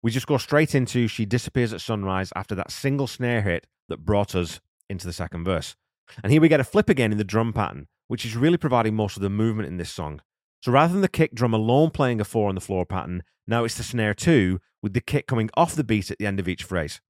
We 0.03 0.11
just 0.11 0.27
go 0.27 0.37
straight 0.37 0.75
into 0.75 1.07
She 1.07 1.25
Disappears 1.25 1.73
at 1.73 1.81
Sunrise 1.81 2.33
after 2.35 2.57
that 2.57 2.73
single 2.73 3.07
snare 3.07 3.43
hit 3.43 3.69
that 3.89 4.05
brought 4.05 4.35
us 4.35 4.61
into 4.91 5.07
the 5.07 5.13
second 5.13 5.45
verse. 5.45 5.77
And 6.23 6.33
here 6.33 6.41
we 6.41 6.49
get 6.49 6.59
a 6.59 6.65
flip 6.65 6.89
again 6.89 7.13
in 7.13 7.19
the 7.19 7.25
drum 7.25 7.53
pattern, 7.53 7.87
which 8.09 8.25
is 8.25 8.37
really 8.37 8.57
providing 8.57 8.97
most 8.97 9.17
of 9.17 9.23
the 9.23 9.31
movement 9.31 9.69
in 9.69 9.77
this 9.77 9.93
song. 9.93 10.21
So 10.61 10.73
rather 10.73 10.93
than 10.93 11.03
the 11.03 11.09
kick 11.09 11.35
drum 11.35 11.55
alone 11.55 11.91
playing 11.91 12.21
a 12.21 12.25
four 12.25 12.49
on 12.49 12.57
the 12.57 12.61
floor 12.61 12.85
pattern, 12.85 13.23
now 13.47 13.63
it's 13.63 13.77
the 13.77 13.85
snare 13.85 14.13
two, 14.13 14.61
with 14.83 14.93
the 14.93 15.01
kick 15.01 15.29
coming 15.29 15.51
off 15.55 15.77
the 15.77 15.85
beat 15.85 16.11
at 16.11 16.19
the 16.19 16.27
end 16.27 16.41
of 16.41 16.49
each 16.49 16.65
phrase. 16.65 17.01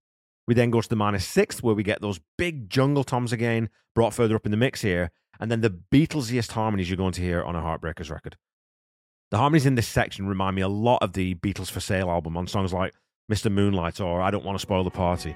We 0.47 0.55
then 0.55 0.71
go 0.71 0.83
to 0.83 0.89
the 0.89 0.97
minor 0.97 1.19
sixth, 1.19 1.63
where 1.63 1.75
we 1.75 1.83
get 1.83 2.03
those 2.03 2.21
big 2.37 2.69
jungle 2.69 3.05
toms 3.05 3.33
again, 3.33 3.71
brought 3.95 4.13
further 4.13 4.37
up 4.37 4.45
in 4.45 4.51
the 4.51 4.57
mix 4.57 4.83
here, 4.83 5.11
and 5.41 5.51
then 5.51 5.63
the 5.63 5.71
Beatlesiest 5.71 6.53
harmonies 6.53 6.91
you're 6.91 6.97
going 6.97 7.13
to 7.13 7.23
hear 7.23 7.43
on 7.43 7.57
a 7.57 7.61
Heartbreakers 7.61 8.11
record. 8.11 8.37
The 9.33 9.39
harmonies 9.39 9.65
in 9.65 9.77
this 9.77 9.89
section 9.89 10.27
remind 10.27 10.57
me 10.57 10.61
a 10.61 10.69
lot 10.69 10.99
of 11.01 11.15
the 11.15 11.35
Beatles 11.37 11.71
for 11.71 11.81
Sale 11.81 12.11
album 12.11 12.37
on 12.37 12.47
songs 12.47 12.71
like 12.71 12.93
Mr. 13.33 13.51
Moonlight 13.51 13.99
or 13.99 14.21
I 14.21 14.31
Don't 14.31 14.45
Want 14.45 14.59
to 14.59 14.61
Spoil 14.61 14.85
the 14.85 14.91
Party. 14.91 15.35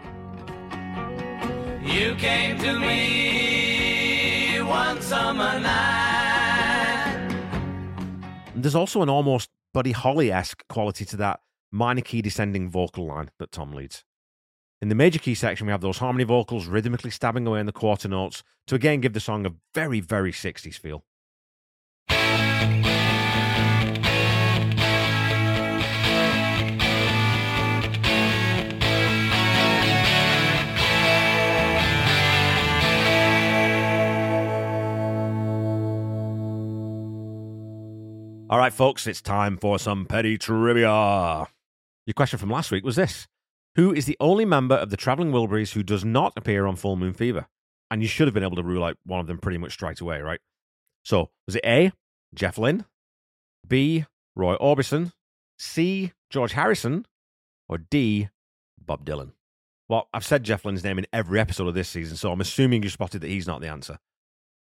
You 1.83 2.15
came 2.17 2.59
to 2.59 2.79
me 2.79 4.61
one 4.61 5.01
summer 5.01 5.59
night. 5.59 7.31
And 8.55 8.63
there's 8.63 8.75
also 8.75 9.01
an 9.01 9.09
almost 9.09 9.49
Buddy 9.73 9.93
Holly 9.93 10.31
esque 10.31 10.63
quality 10.69 11.07
to 11.07 11.17
that 11.17 11.41
minor 11.73 12.03
key 12.03 12.21
descending 12.21 12.69
vocal 12.69 13.07
line 13.07 13.31
that 13.39 13.51
Tom 13.51 13.73
leads. 13.73 14.05
In 14.83 14.91
the 14.91 14.95
major 14.95 15.19
key 15.19 15.35
section, 15.35 15.67
we 15.67 15.71
have 15.71 15.81
those 15.81 15.97
harmony 15.97 16.25
vocals 16.25 16.67
rhythmically 16.67 17.11
stabbing 17.11 17.47
away 17.47 17.61
in 17.61 17.67
the 17.67 17.73
quarter 17.73 18.09
notes 18.09 18.43
to 18.67 18.75
again 18.75 19.01
give 19.01 19.15
the 19.15 19.21
song 19.21 19.47
a 19.47 19.55
very, 19.73 20.01
very 20.01 20.33
60s 20.33 20.79
feel. 20.79 21.03
All 38.49 38.59
right, 38.59 38.73
folks, 38.73 39.09
it's 39.09 39.21
time 39.21 39.57
for 39.57 39.77
some 39.77 40.07
petty 40.07 40.39
trivia. 40.39 41.49
Your 42.07 42.15
question 42.15 42.39
from 42.39 42.49
last 42.49 42.71
week 42.71 42.85
was 42.85 42.95
this 42.95 43.27
Who 43.75 43.93
is 43.93 44.07
the 44.07 44.17
only 44.21 44.45
member 44.45 44.77
of 44.77 44.91
the 44.91 44.97
Traveling 44.97 45.33
Wilburys 45.33 45.73
who 45.73 45.83
does 45.83 46.05
not 46.05 46.33
appear 46.37 46.65
on 46.65 46.77
Full 46.77 46.95
Moon 46.95 47.13
Fever? 47.13 47.49
And 47.91 48.03
you 48.03 48.09
should 48.09 48.29
have 48.29 48.35
been 48.35 48.45
able 48.45 48.55
to 48.55 48.63
rule 48.63 48.85
out 48.85 48.99
one 49.05 49.19
of 49.19 49.27
them 49.27 49.39
pretty 49.39 49.59
much 49.59 49.73
straight 49.73 50.01
away, 50.01 50.21
right? 50.21 50.39
So, 51.03 51.31
was 51.47 51.57
it 51.57 51.65
A, 51.67 51.91
Jeff 52.37 52.57
Lynne, 52.57 52.85
B, 53.67 54.05
Roy 54.37 54.55
Orbison, 54.59 55.11
C, 55.59 56.13
George 56.31 56.53
Harrison, 56.53 57.05
or 57.69 57.79
D, 57.79 58.29
Bob 58.79 59.05
Dylan? 59.05 59.33
Well, 59.89 60.09
I've 60.15 60.25
said 60.25 60.45
Jeff 60.45 60.65
Lynne's 60.65 60.85
name 60.85 61.01
in 61.01 61.07
every 61.13 61.41
episode 61.41 61.67
of 61.67 61.75
this 61.75 61.89
season, 61.89 62.17
so 62.17 62.31
I'm 62.31 62.41
assuming 62.41 62.85
you 62.85 62.91
spotted 62.91 63.23
that 63.23 63.29
he's 63.29 63.49
not 63.49 63.61
the 63.61 63.69
answer. 63.69 63.99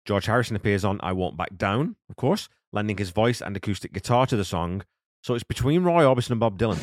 George 0.05 0.25
Harrison 0.25 0.55
appears 0.55 0.85
on 0.85 1.01
I 1.03 1.11
Won't 1.11 1.35
Back 1.35 1.57
Down, 1.57 1.97
of 2.09 2.15
course, 2.15 2.47
lending 2.73 2.97
his 2.97 3.11
voice 3.11 3.41
and 3.41 3.55
acoustic 3.55 3.93
guitar 3.93 4.25
to 4.27 4.35
the 4.35 4.43
song. 4.43 4.83
So 5.21 5.35
it's 5.35 5.43
between 5.43 5.83
Roy 5.83 6.03
Orbison 6.03 6.31
and 6.31 6.39
Bob 6.41 6.57
Dylan. 6.59 6.79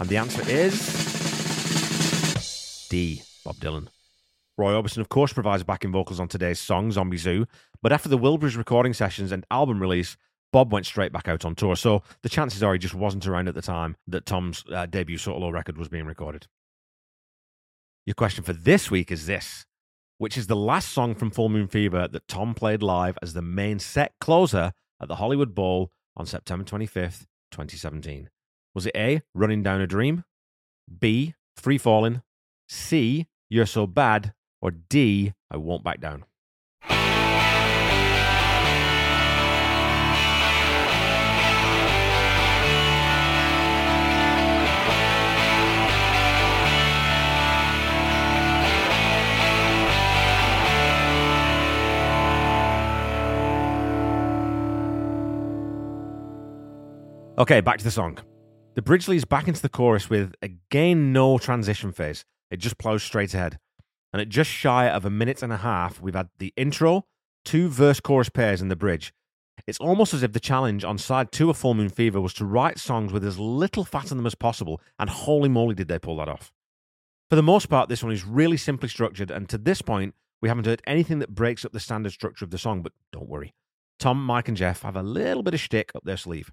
And 0.00 0.08
the 0.08 0.16
answer 0.16 0.42
is 0.48 0.78
D. 2.88 3.22
Bob 3.44 3.56
Dylan. 3.56 3.88
Roy 4.56 4.72
Orbison, 4.72 4.98
of 4.98 5.10
course, 5.10 5.32
provides 5.32 5.64
backing 5.64 5.92
vocals 5.92 6.20
on 6.20 6.28
today's 6.28 6.60
song, 6.60 6.92
Zombie 6.92 7.16
Zoo, 7.16 7.46
but 7.82 7.92
after 7.92 8.08
the 8.08 8.16
Wilburys 8.16 8.56
recording 8.56 8.94
sessions 8.94 9.32
and 9.32 9.44
album 9.50 9.80
release, 9.80 10.16
Bob 10.52 10.72
went 10.72 10.86
straight 10.86 11.12
back 11.12 11.26
out 11.26 11.44
on 11.44 11.56
tour, 11.56 11.74
so 11.74 12.04
the 12.22 12.28
chances 12.28 12.62
are 12.62 12.72
he 12.72 12.78
just 12.78 12.94
wasn't 12.94 13.26
around 13.26 13.48
at 13.48 13.56
the 13.56 13.62
time 13.62 13.96
that 14.06 14.24
Tom's 14.24 14.64
uh, 14.72 14.86
debut 14.86 15.18
solo 15.18 15.50
record 15.50 15.76
was 15.76 15.88
being 15.88 16.06
recorded. 16.06 16.46
Your 18.06 18.14
question 18.14 18.44
for 18.44 18.52
this 18.52 18.90
week 18.90 19.10
is 19.10 19.26
this 19.26 19.66
which 20.18 20.38
is 20.38 20.46
the 20.46 20.56
last 20.56 20.90
song 20.90 21.14
from 21.14 21.30
Full 21.30 21.48
Moon 21.48 21.66
Fever 21.66 22.08
that 22.08 22.28
Tom 22.28 22.54
played 22.54 22.82
live 22.82 23.18
as 23.20 23.34
the 23.34 23.42
main 23.42 23.78
set 23.78 24.12
closer 24.20 24.72
at 25.00 25.08
the 25.08 25.16
Hollywood 25.16 25.54
Bowl 25.54 25.90
on 26.16 26.26
September 26.26 26.64
25th, 26.64 27.26
2017? 27.50 28.30
Was 28.74 28.86
it 28.86 28.96
A, 28.96 29.22
Running 29.34 29.62
Down 29.62 29.80
a 29.80 29.86
Dream, 29.86 30.24
B, 30.98 31.34
Free 31.56 31.78
Falling, 31.78 32.22
C, 32.68 33.26
You're 33.48 33.66
So 33.66 33.86
Bad, 33.86 34.34
or 34.60 34.70
D, 34.70 35.32
I 35.50 35.56
Won't 35.56 35.84
Back 35.84 36.00
Down? 36.00 36.24
Okay, 57.36 57.60
back 57.60 57.78
to 57.78 57.84
the 57.84 57.90
song. 57.90 58.16
The 58.76 58.82
bridge 58.82 59.08
leads 59.08 59.24
back 59.24 59.48
into 59.48 59.60
the 59.60 59.68
chorus 59.68 60.08
with, 60.08 60.34
again, 60.40 61.12
no 61.12 61.36
transition 61.36 61.90
phase. 61.90 62.24
It 62.48 62.58
just 62.58 62.78
plows 62.78 63.02
straight 63.02 63.34
ahead. 63.34 63.58
And 64.12 64.22
at 64.22 64.28
just 64.28 64.48
shy 64.48 64.88
of 64.88 65.04
a 65.04 65.10
minute 65.10 65.42
and 65.42 65.52
a 65.52 65.56
half, 65.56 66.00
we've 66.00 66.14
had 66.14 66.28
the 66.38 66.54
intro, 66.56 67.06
two 67.44 67.68
verse 67.68 67.98
chorus 67.98 68.28
pairs, 68.28 68.62
in 68.62 68.68
the 68.68 68.76
bridge. 68.76 69.12
It's 69.66 69.80
almost 69.80 70.14
as 70.14 70.22
if 70.22 70.32
the 70.32 70.38
challenge 70.38 70.84
on 70.84 70.96
side 70.96 71.32
two 71.32 71.50
of 71.50 71.56
Full 71.56 71.74
Moon 71.74 71.88
Fever 71.88 72.20
was 72.20 72.34
to 72.34 72.44
write 72.44 72.78
songs 72.78 73.12
with 73.12 73.24
as 73.24 73.36
little 73.36 73.84
fat 73.84 74.12
in 74.12 74.16
them 74.16 74.26
as 74.26 74.36
possible, 74.36 74.80
and 75.00 75.10
holy 75.10 75.48
moly, 75.48 75.74
did 75.74 75.88
they 75.88 75.98
pull 75.98 76.18
that 76.18 76.28
off. 76.28 76.52
For 77.30 77.34
the 77.34 77.42
most 77.42 77.66
part, 77.66 77.88
this 77.88 78.04
one 78.04 78.12
is 78.12 78.24
really 78.24 78.56
simply 78.56 78.88
structured, 78.88 79.32
and 79.32 79.48
to 79.48 79.58
this 79.58 79.82
point, 79.82 80.14
we 80.40 80.48
haven't 80.48 80.66
heard 80.66 80.82
anything 80.86 81.18
that 81.18 81.34
breaks 81.34 81.64
up 81.64 81.72
the 81.72 81.80
standard 81.80 82.12
structure 82.12 82.44
of 82.44 82.52
the 82.52 82.58
song, 82.58 82.82
but 82.82 82.92
don't 83.12 83.28
worry. 83.28 83.54
Tom, 83.98 84.24
Mike, 84.24 84.46
and 84.46 84.56
Jeff 84.56 84.82
have 84.82 84.94
a 84.94 85.02
little 85.02 85.42
bit 85.42 85.54
of 85.54 85.60
shtick 85.60 85.90
up 85.96 86.04
their 86.04 86.16
sleeve. 86.16 86.52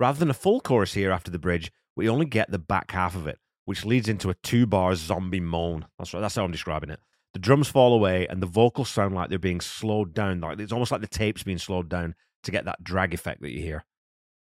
Rather 0.00 0.18
than 0.18 0.30
a 0.30 0.34
full 0.34 0.60
chorus 0.60 0.94
here 0.94 1.10
after 1.10 1.30
the 1.30 1.38
bridge, 1.38 1.72
we 1.96 2.08
only 2.08 2.26
get 2.26 2.50
the 2.50 2.58
back 2.58 2.92
half 2.92 3.16
of 3.16 3.26
it, 3.26 3.38
which 3.64 3.84
leads 3.84 4.08
into 4.08 4.30
a 4.30 4.34
two 4.34 4.66
bar 4.66 4.94
zombie 4.94 5.40
moan. 5.40 5.86
That's 5.98 6.14
right, 6.14 6.20
that's 6.20 6.36
how 6.36 6.44
I'm 6.44 6.52
describing 6.52 6.90
it. 6.90 7.00
The 7.34 7.40
drums 7.40 7.68
fall 7.68 7.92
away 7.92 8.26
and 8.28 8.42
the 8.42 8.46
vocals 8.46 8.88
sound 8.88 9.14
like 9.14 9.28
they're 9.28 9.38
being 9.38 9.60
slowed 9.60 10.14
down. 10.14 10.40
Like 10.40 10.58
it's 10.60 10.72
almost 10.72 10.92
like 10.92 11.00
the 11.00 11.06
tape's 11.06 11.42
being 11.42 11.58
slowed 11.58 11.88
down 11.88 12.14
to 12.44 12.50
get 12.50 12.64
that 12.64 12.82
drag 12.82 13.12
effect 13.12 13.42
that 13.42 13.50
you 13.50 13.60
hear. 13.60 13.84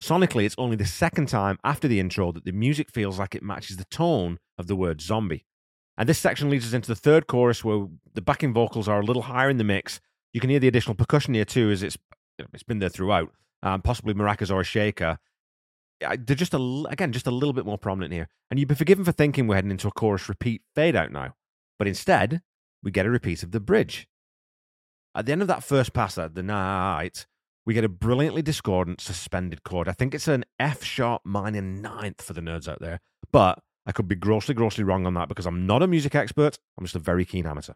Sonically, 0.04 0.46
it's 0.46 0.56
only 0.58 0.76
the 0.76 0.86
second 0.86 1.28
time 1.28 1.58
after 1.64 1.88
the 1.88 2.00
intro 2.00 2.32
that 2.32 2.46
the 2.46 2.52
music 2.52 2.92
feels 2.92 3.18
like 3.18 3.34
it 3.34 3.42
matches 3.42 3.78
the 3.78 3.86
tone 3.86 4.38
of 4.58 4.68
the 4.68 4.76
word 4.76 5.02
zombie. 5.02 5.46
And 5.98 6.08
this 6.08 6.20
section 6.20 6.50
leads 6.50 6.68
us 6.68 6.74
into 6.74 6.90
the 6.90 6.96
third 6.96 7.26
chorus 7.26 7.64
where 7.64 7.88
the 8.14 8.22
backing 8.22 8.54
vocals 8.54 8.88
are 8.88 9.00
a 9.00 9.06
little 9.06 9.24
higher 9.24 9.50
in 9.50 9.58
the 9.58 9.64
mix. 9.64 10.00
You 10.34 10.40
can 10.40 10.52
hear 10.52 10.60
the 10.60 10.68
additional 10.68 10.94
percussion 10.94 11.34
here 11.34 11.46
too, 11.46 11.72
as 11.72 11.82
it's 11.82 11.98
it's 12.54 12.62
been 12.62 12.78
there 12.78 12.90
throughout, 12.90 13.32
um, 13.64 13.82
possibly 13.82 14.14
maracas 14.14 14.54
or 14.54 14.62
a 14.62 14.64
shaker. 14.64 15.18
They're 16.00 16.36
just 16.36 16.54
a, 16.54 16.86
again 16.90 17.12
just 17.12 17.28
a 17.28 17.32
little 17.32 17.54
bit 17.54 17.66
more 17.66 17.78
prominent 17.78 18.14
here, 18.14 18.30
and 18.50 18.60
you'd 18.60 18.70
be 18.70 18.76
forgiven 18.76 19.04
for 19.04 19.12
thinking 19.12 19.48
we're 19.48 19.56
heading 19.56 19.72
into 19.72 19.88
a 19.88 19.92
chorus 19.92 20.30
repeat 20.30 20.62
fade 20.76 20.96
out 20.96 21.12
now, 21.12 21.36
but 21.80 21.88
instead 21.88 22.42
we 22.84 22.92
get 22.92 23.06
a 23.06 23.10
repeat 23.10 23.44
of 23.44 23.52
the 23.52 23.60
bridge. 23.60 24.08
At 25.16 25.26
the 25.26 25.32
end 25.32 25.42
of 25.42 25.48
that 25.48 25.64
first 25.64 25.94
pass 25.94 26.18
at 26.18 26.36
the 26.36 26.44
night, 26.44 27.26
we 27.66 27.74
get 27.74 27.84
a 27.84 27.90
brilliantly 27.90 28.44
discordant 28.44 29.02
suspended 29.02 29.64
chord. 29.64 29.90
I 29.90 29.94
think 29.94 30.14
it's 30.14 30.28
an 30.28 30.46
F 30.60 30.84
sharp 30.84 31.24
minor 31.26 31.62
ninth 31.62 32.22
for 32.22 32.34
the 32.34 32.42
nerds 32.42 32.68
out 32.68 32.80
there, 32.80 33.00
but 33.32 33.60
I 33.86 33.92
could 33.92 34.08
be 34.08 34.16
grossly, 34.16 34.54
grossly 34.54 34.84
wrong 34.84 35.08
on 35.08 35.16
that 35.16 35.30
because 35.30 35.46
I'm 35.46 35.66
not 35.66 35.82
a 35.82 35.88
music 35.88 36.14
expert. 36.14 36.60
I'm 36.78 36.86
just 36.86 36.96
a 36.96 37.00
very 37.00 37.26
keen 37.26 37.48
amateur. 37.48 37.74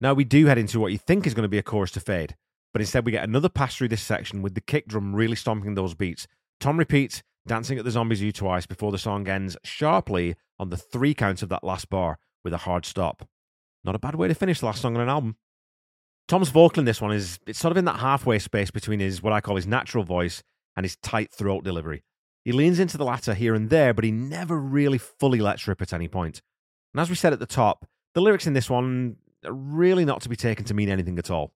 Now 0.00 0.12
we 0.12 0.24
do 0.24 0.46
head 0.46 0.58
into 0.58 0.80
what 0.80 0.92
you 0.92 0.98
think 0.98 1.26
is 1.26 1.34
going 1.34 1.44
to 1.44 1.48
be 1.48 1.58
a 1.58 1.62
chorus 1.62 1.92
to 1.92 2.00
fade, 2.00 2.36
but 2.72 2.82
instead 2.82 3.06
we 3.06 3.12
get 3.12 3.24
another 3.24 3.48
pass 3.48 3.76
through 3.76 3.88
this 3.88 4.02
section 4.02 4.42
with 4.42 4.54
the 4.54 4.60
kick 4.60 4.88
drum 4.88 5.14
really 5.14 5.36
stomping 5.36 5.74
those 5.74 5.94
beats. 5.94 6.26
Tom 6.62 6.78
repeats, 6.78 7.24
dancing 7.44 7.76
at 7.76 7.84
the 7.84 7.90
zombies 7.90 8.22
you 8.22 8.30
twice 8.30 8.66
before 8.66 8.92
the 8.92 8.98
song 8.98 9.26
ends 9.26 9.56
sharply 9.64 10.36
on 10.60 10.70
the 10.70 10.76
three 10.76 11.12
counts 11.12 11.42
of 11.42 11.48
that 11.48 11.64
last 11.64 11.90
bar 11.90 12.20
with 12.44 12.52
a 12.52 12.58
hard 12.58 12.86
stop. 12.86 13.28
Not 13.82 13.96
a 13.96 13.98
bad 13.98 14.14
way 14.14 14.28
to 14.28 14.34
finish 14.34 14.60
the 14.60 14.66
last 14.66 14.80
song 14.80 14.94
on 14.94 15.02
an 15.02 15.08
album. 15.08 15.34
Tom's 16.28 16.50
vocal 16.50 16.78
in 16.78 16.84
this 16.84 17.00
one 17.00 17.10
is 17.10 17.40
it's 17.48 17.58
sort 17.58 17.72
of 17.72 17.78
in 17.78 17.84
that 17.86 17.98
halfway 17.98 18.38
space 18.38 18.70
between 18.70 19.00
his 19.00 19.24
what 19.24 19.32
I 19.32 19.40
call 19.40 19.56
his 19.56 19.66
natural 19.66 20.04
voice 20.04 20.44
and 20.76 20.84
his 20.84 20.94
tight 20.94 21.32
throat 21.32 21.64
delivery. 21.64 22.04
He 22.44 22.52
leans 22.52 22.78
into 22.78 22.96
the 22.96 23.04
latter 23.04 23.34
here 23.34 23.56
and 23.56 23.68
there, 23.68 23.92
but 23.92 24.04
he 24.04 24.12
never 24.12 24.56
really 24.56 24.98
fully 24.98 25.40
lets 25.40 25.66
rip 25.66 25.82
at 25.82 25.92
any 25.92 26.06
point. 26.06 26.42
And 26.94 27.00
as 27.00 27.10
we 27.10 27.16
said 27.16 27.32
at 27.32 27.40
the 27.40 27.46
top, 27.46 27.88
the 28.14 28.20
lyrics 28.20 28.46
in 28.46 28.52
this 28.52 28.70
one 28.70 29.16
are 29.44 29.52
really 29.52 30.04
not 30.04 30.20
to 30.22 30.28
be 30.28 30.36
taken 30.36 30.64
to 30.66 30.74
mean 30.74 30.88
anything 30.88 31.18
at 31.18 31.28
all. 31.28 31.54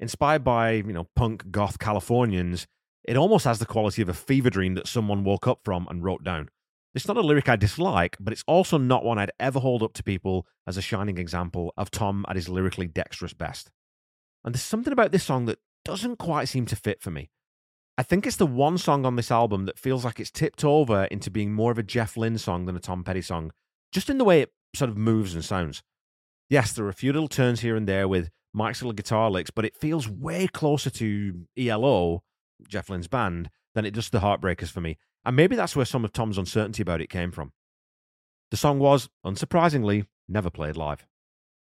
Inspired 0.00 0.42
by, 0.42 0.72
you 0.72 0.92
know, 0.92 1.06
punk 1.14 1.52
goth 1.52 1.78
Californians, 1.78 2.66
it 3.04 3.16
almost 3.16 3.44
has 3.44 3.58
the 3.58 3.66
quality 3.66 4.02
of 4.02 4.08
a 4.08 4.14
fever 4.14 4.50
dream 4.50 4.74
that 4.74 4.86
someone 4.86 5.24
woke 5.24 5.46
up 5.46 5.60
from 5.64 5.86
and 5.88 6.04
wrote 6.04 6.22
down. 6.22 6.48
It's 6.94 7.08
not 7.08 7.16
a 7.16 7.22
lyric 7.22 7.48
I 7.48 7.56
dislike, 7.56 8.16
but 8.20 8.32
it's 8.32 8.44
also 8.46 8.76
not 8.76 9.04
one 9.04 9.18
I'd 9.18 9.32
ever 9.40 9.60
hold 9.60 9.82
up 9.82 9.94
to 9.94 10.02
people 10.02 10.46
as 10.66 10.76
a 10.76 10.82
shining 10.82 11.16
example 11.16 11.72
of 11.76 11.90
Tom 11.90 12.26
at 12.28 12.36
his 12.36 12.48
lyrically 12.48 12.86
dexterous 12.86 13.32
best. 13.32 13.70
And 14.44 14.54
there's 14.54 14.62
something 14.62 14.92
about 14.92 15.10
this 15.10 15.24
song 15.24 15.46
that 15.46 15.58
doesn't 15.84 16.18
quite 16.18 16.48
seem 16.48 16.66
to 16.66 16.76
fit 16.76 17.00
for 17.00 17.10
me. 17.10 17.30
I 17.96 18.02
think 18.02 18.26
it's 18.26 18.36
the 18.36 18.46
one 18.46 18.78
song 18.78 19.04
on 19.04 19.16
this 19.16 19.30
album 19.30 19.66
that 19.66 19.78
feels 19.78 20.04
like 20.04 20.18
it's 20.18 20.30
tipped 20.30 20.64
over 20.64 21.04
into 21.04 21.30
being 21.30 21.52
more 21.52 21.72
of 21.72 21.78
a 21.78 21.82
Jeff 21.82 22.16
Lynne 22.16 22.38
song 22.38 22.66
than 22.66 22.76
a 22.76 22.80
Tom 22.80 23.04
Petty 23.04 23.22
song, 23.22 23.52
just 23.90 24.08
in 24.08 24.18
the 24.18 24.24
way 24.24 24.40
it 24.40 24.52
sort 24.74 24.90
of 24.90 24.96
moves 24.96 25.34
and 25.34 25.44
sounds. 25.44 25.82
Yes, 26.48 26.72
there 26.72 26.84
are 26.84 26.90
a 26.90 26.94
few 26.94 27.12
little 27.12 27.28
turns 27.28 27.60
here 27.60 27.76
and 27.76 27.86
there 27.86 28.08
with 28.08 28.30
Mike's 28.52 28.82
little 28.82 28.92
guitar 28.92 29.30
licks, 29.30 29.50
but 29.50 29.64
it 29.64 29.76
feels 29.76 30.08
way 30.08 30.46
closer 30.46 30.90
to 30.90 31.46
ELO, 31.56 32.22
Jeff 32.68 32.88
Lynne's 32.88 33.08
band, 33.08 33.50
than 33.74 33.84
it 33.84 33.94
does 33.94 34.10
the 34.10 34.20
Heartbreakers 34.20 34.70
for 34.70 34.80
me. 34.80 34.98
And 35.24 35.36
maybe 35.36 35.56
that's 35.56 35.76
where 35.76 35.84
some 35.84 36.04
of 36.04 36.12
Tom's 36.12 36.38
uncertainty 36.38 36.82
about 36.82 37.00
it 37.00 37.10
came 37.10 37.30
from. 37.30 37.52
The 38.50 38.56
song 38.56 38.78
was, 38.78 39.08
unsurprisingly, 39.24 40.06
never 40.28 40.50
played 40.50 40.76
live. 40.76 41.06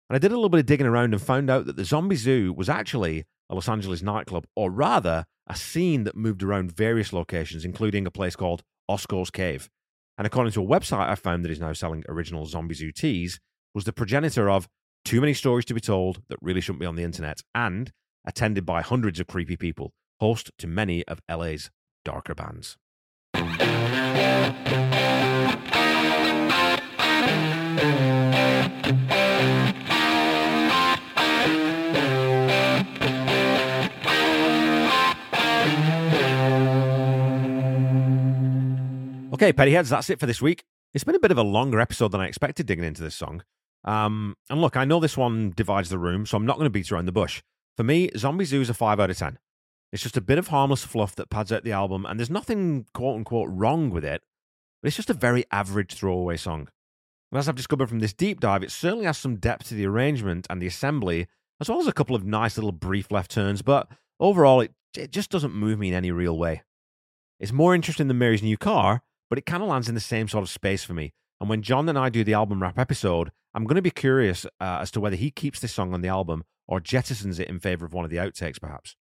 And 0.08 0.16
I 0.16 0.18
did 0.18 0.32
a 0.32 0.36
little 0.36 0.48
bit 0.48 0.60
of 0.60 0.66
digging 0.66 0.86
around 0.86 1.12
and 1.12 1.22
found 1.22 1.50
out 1.50 1.66
that 1.66 1.76
the 1.76 1.84
Zombie 1.84 2.16
Zoo 2.16 2.52
was 2.52 2.68
actually 2.68 3.24
a 3.50 3.54
Los 3.54 3.68
Angeles 3.68 4.02
nightclub, 4.02 4.46
or 4.56 4.70
rather, 4.70 5.26
a 5.46 5.56
scene 5.56 6.04
that 6.04 6.16
moved 6.16 6.42
around 6.42 6.72
various 6.72 7.12
locations, 7.12 7.64
including 7.64 8.06
a 8.06 8.10
place 8.10 8.36
called 8.36 8.62
Osco's 8.90 9.30
Cave. 9.30 9.68
And 10.16 10.26
according 10.26 10.52
to 10.52 10.62
a 10.62 10.66
website 10.66 11.08
I 11.08 11.14
found 11.14 11.44
that 11.44 11.50
is 11.50 11.60
now 11.60 11.72
selling 11.72 12.04
original 12.08 12.46
Zombie 12.46 12.74
Zoo 12.74 12.92
tees, 12.92 13.40
was 13.74 13.84
the 13.84 13.92
progenitor 13.92 14.48
of 14.48 14.68
Too 15.04 15.20
Many 15.20 15.34
Stories 15.34 15.64
to 15.66 15.74
Be 15.74 15.80
Told 15.80 16.22
That 16.28 16.38
Really 16.40 16.60
Shouldn't 16.60 16.80
Be 16.80 16.86
on 16.86 16.96
the 16.96 17.02
Internet, 17.02 17.40
and 17.54 17.90
attended 18.26 18.64
by 18.64 18.82
hundreds 18.82 19.18
of 19.18 19.26
creepy 19.26 19.56
people, 19.56 19.92
host 20.22 20.52
to 20.56 20.68
many 20.68 21.04
of 21.08 21.20
LA's 21.28 21.68
darker 22.04 22.32
bands. 22.32 22.76
Okay, 39.34 39.52
Pettyheads, 39.52 39.88
that's 39.88 40.08
it 40.08 40.20
for 40.20 40.26
this 40.26 40.40
week. 40.40 40.62
It's 40.94 41.02
been 41.02 41.16
a 41.16 41.18
bit 41.18 41.32
of 41.32 41.38
a 41.38 41.42
longer 41.42 41.80
episode 41.80 42.12
than 42.12 42.20
I 42.20 42.28
expected 42.28 42.66
digging 42.66 42.84
into 42.84 43.02
this 43.02 43.16
song. 43.16 43.42
Um, 43.82 44.36
and 44.48 44.60
look, 44.60 44.76
I 44.76 44.84
know 44.84 45.00
this 45.00 45.16
one 45.16 45.52
divides 45.56 45.88
the 45.88 45.98
room, 45.98 46.26
so 46.26 46.36
I'm 46.36 46.46
not 46.46 46.58
going 46.58 46.66
to 46.66 46.70
beat 46.70 46.92
around 46.92 47.06
the 47.06 47.12
bush. 47.12 47.42
For 47.76 47.82
me, 47.82 48.08
Zombie 48.16 48.44
Zoo 48.44 48.60
is 48.60 48.70
a 48.70 48.74
5 48.74 49.00
out 49.00 49.10
of 49.10 49.18
10. 49.18 49.40
It's 49.92 50.02
just 50.02 50.16
a 50.16 50.22
bit 50.22 50.38
of 50.38 50.48
harmless 50.48 50.84
fluff 50.84 51.14
that 51.16 51.30
pads 51.30 51.52
out 51.52 51.64
the 51.64 51.72
album, 51.72 52.06
and 52.06 52.18
there's 52.18 52.30
nothing 52.30 52.86
quote 52.94 53.16
unquote 53.16 53.48
wrong 53.50 53.90
with 53.90 54.04
it, 54.04 54.22
but 54.82 54.88
it's 54.88 54.96
just 54.96 55.10
a 55.10 55.14
very 55.14 55.44
average 55.52 55.92
throwaway 55.92 56.36
song. 56.38 56.68
And 57.30 57.38
as 57.38 57.48
I've 57.48 57.54
discovered 57.54 57.88
from 57.88 58.00
this 58.00 58.12
deep 58.12 58.40
dive, 58.40 58.62
it 58.62 58.70
certainly 58.70 59.04
has 59.04 59.18
some 59.18 59.36
depth 59.36 59.68
to 59.68 59.74
the 59.74 59.86
arrangement 59.86 60.46
and 60.48 60.60
the 60.60 60.66
assembly, 60.66 61.26
as 61.60 61.68
well 61.68 61.80
as 61.80 61.86
a 61.86 61.92
couple 61.92 62.16
of 62.16 62.24
nice 62.24 62.56
little 62.56 62.72
brief 62.72 63.10
left 63.10 63.30
turns, 63.30 63.60
but 63.60 63.88
overall, 64.18 64.60
it, 64.60 64.72
it 64.96 65.10
just 65.10 65.30
doesn't 65.30 65.54
move 65.54 65.78
me 65.78 65.88
in 65.88 65.94
any 65.94 66.10
real 66.10 66.38
way. 66.38 66.62
It's 67.38 67.52
more 67.52 67.74
interesting 67.74 68.08
than 68.08 68.18
Mary's 68.18 68.42
New 68.42 68.56
Car, 68.56 69.02
but 69.28 69.38
it 69.38 69.46
kind 69.46 69.62
of 69.62 69.68
lands 69.68 69.88
in 69.88 69.94
the 69.94 70.00
same 70.00 70.28
sort 70.28 70.42
of 70.42 70.50
space 70.50 70.84
for 70.84 70.94
me. 70.94 71.12
And 71.40 71.50
when 71.50 71.62
John 71.62 71.88
and 71.88 71.98
I 71.98 72.08
do 72.08 72.22
the 72.22 72.34
album 72.34 72.62
wrap 72.62 72.78
episode, 72.78 73.30
I'm 73.54 73.64
going 73.64 73.76
to 73.76 73.82
be 73.82 73.90
curious 73.90 74.46
uh, 74.60 74.78
as 74.80 74.90
to 74.92 75.00
whether 75.00 75.16
he 75.16 75.30
keeps 75.30 75.60
this 75.60 75.72
song 75.72 75.92
on 75.92 76.00
the 76.00 76.08
album 76.08 76.44
or 76.68 76.80
jettisons 76.80 77.40
it 77.40 77.48
in 77.48 77.58
favor 77.58 77.84
of 77.84 77.92
one 77.92 78.04
of 78.04 78.10
the 78.10 78.16
outtakes, 78.16 78.60
perhaps. 78.60 78.94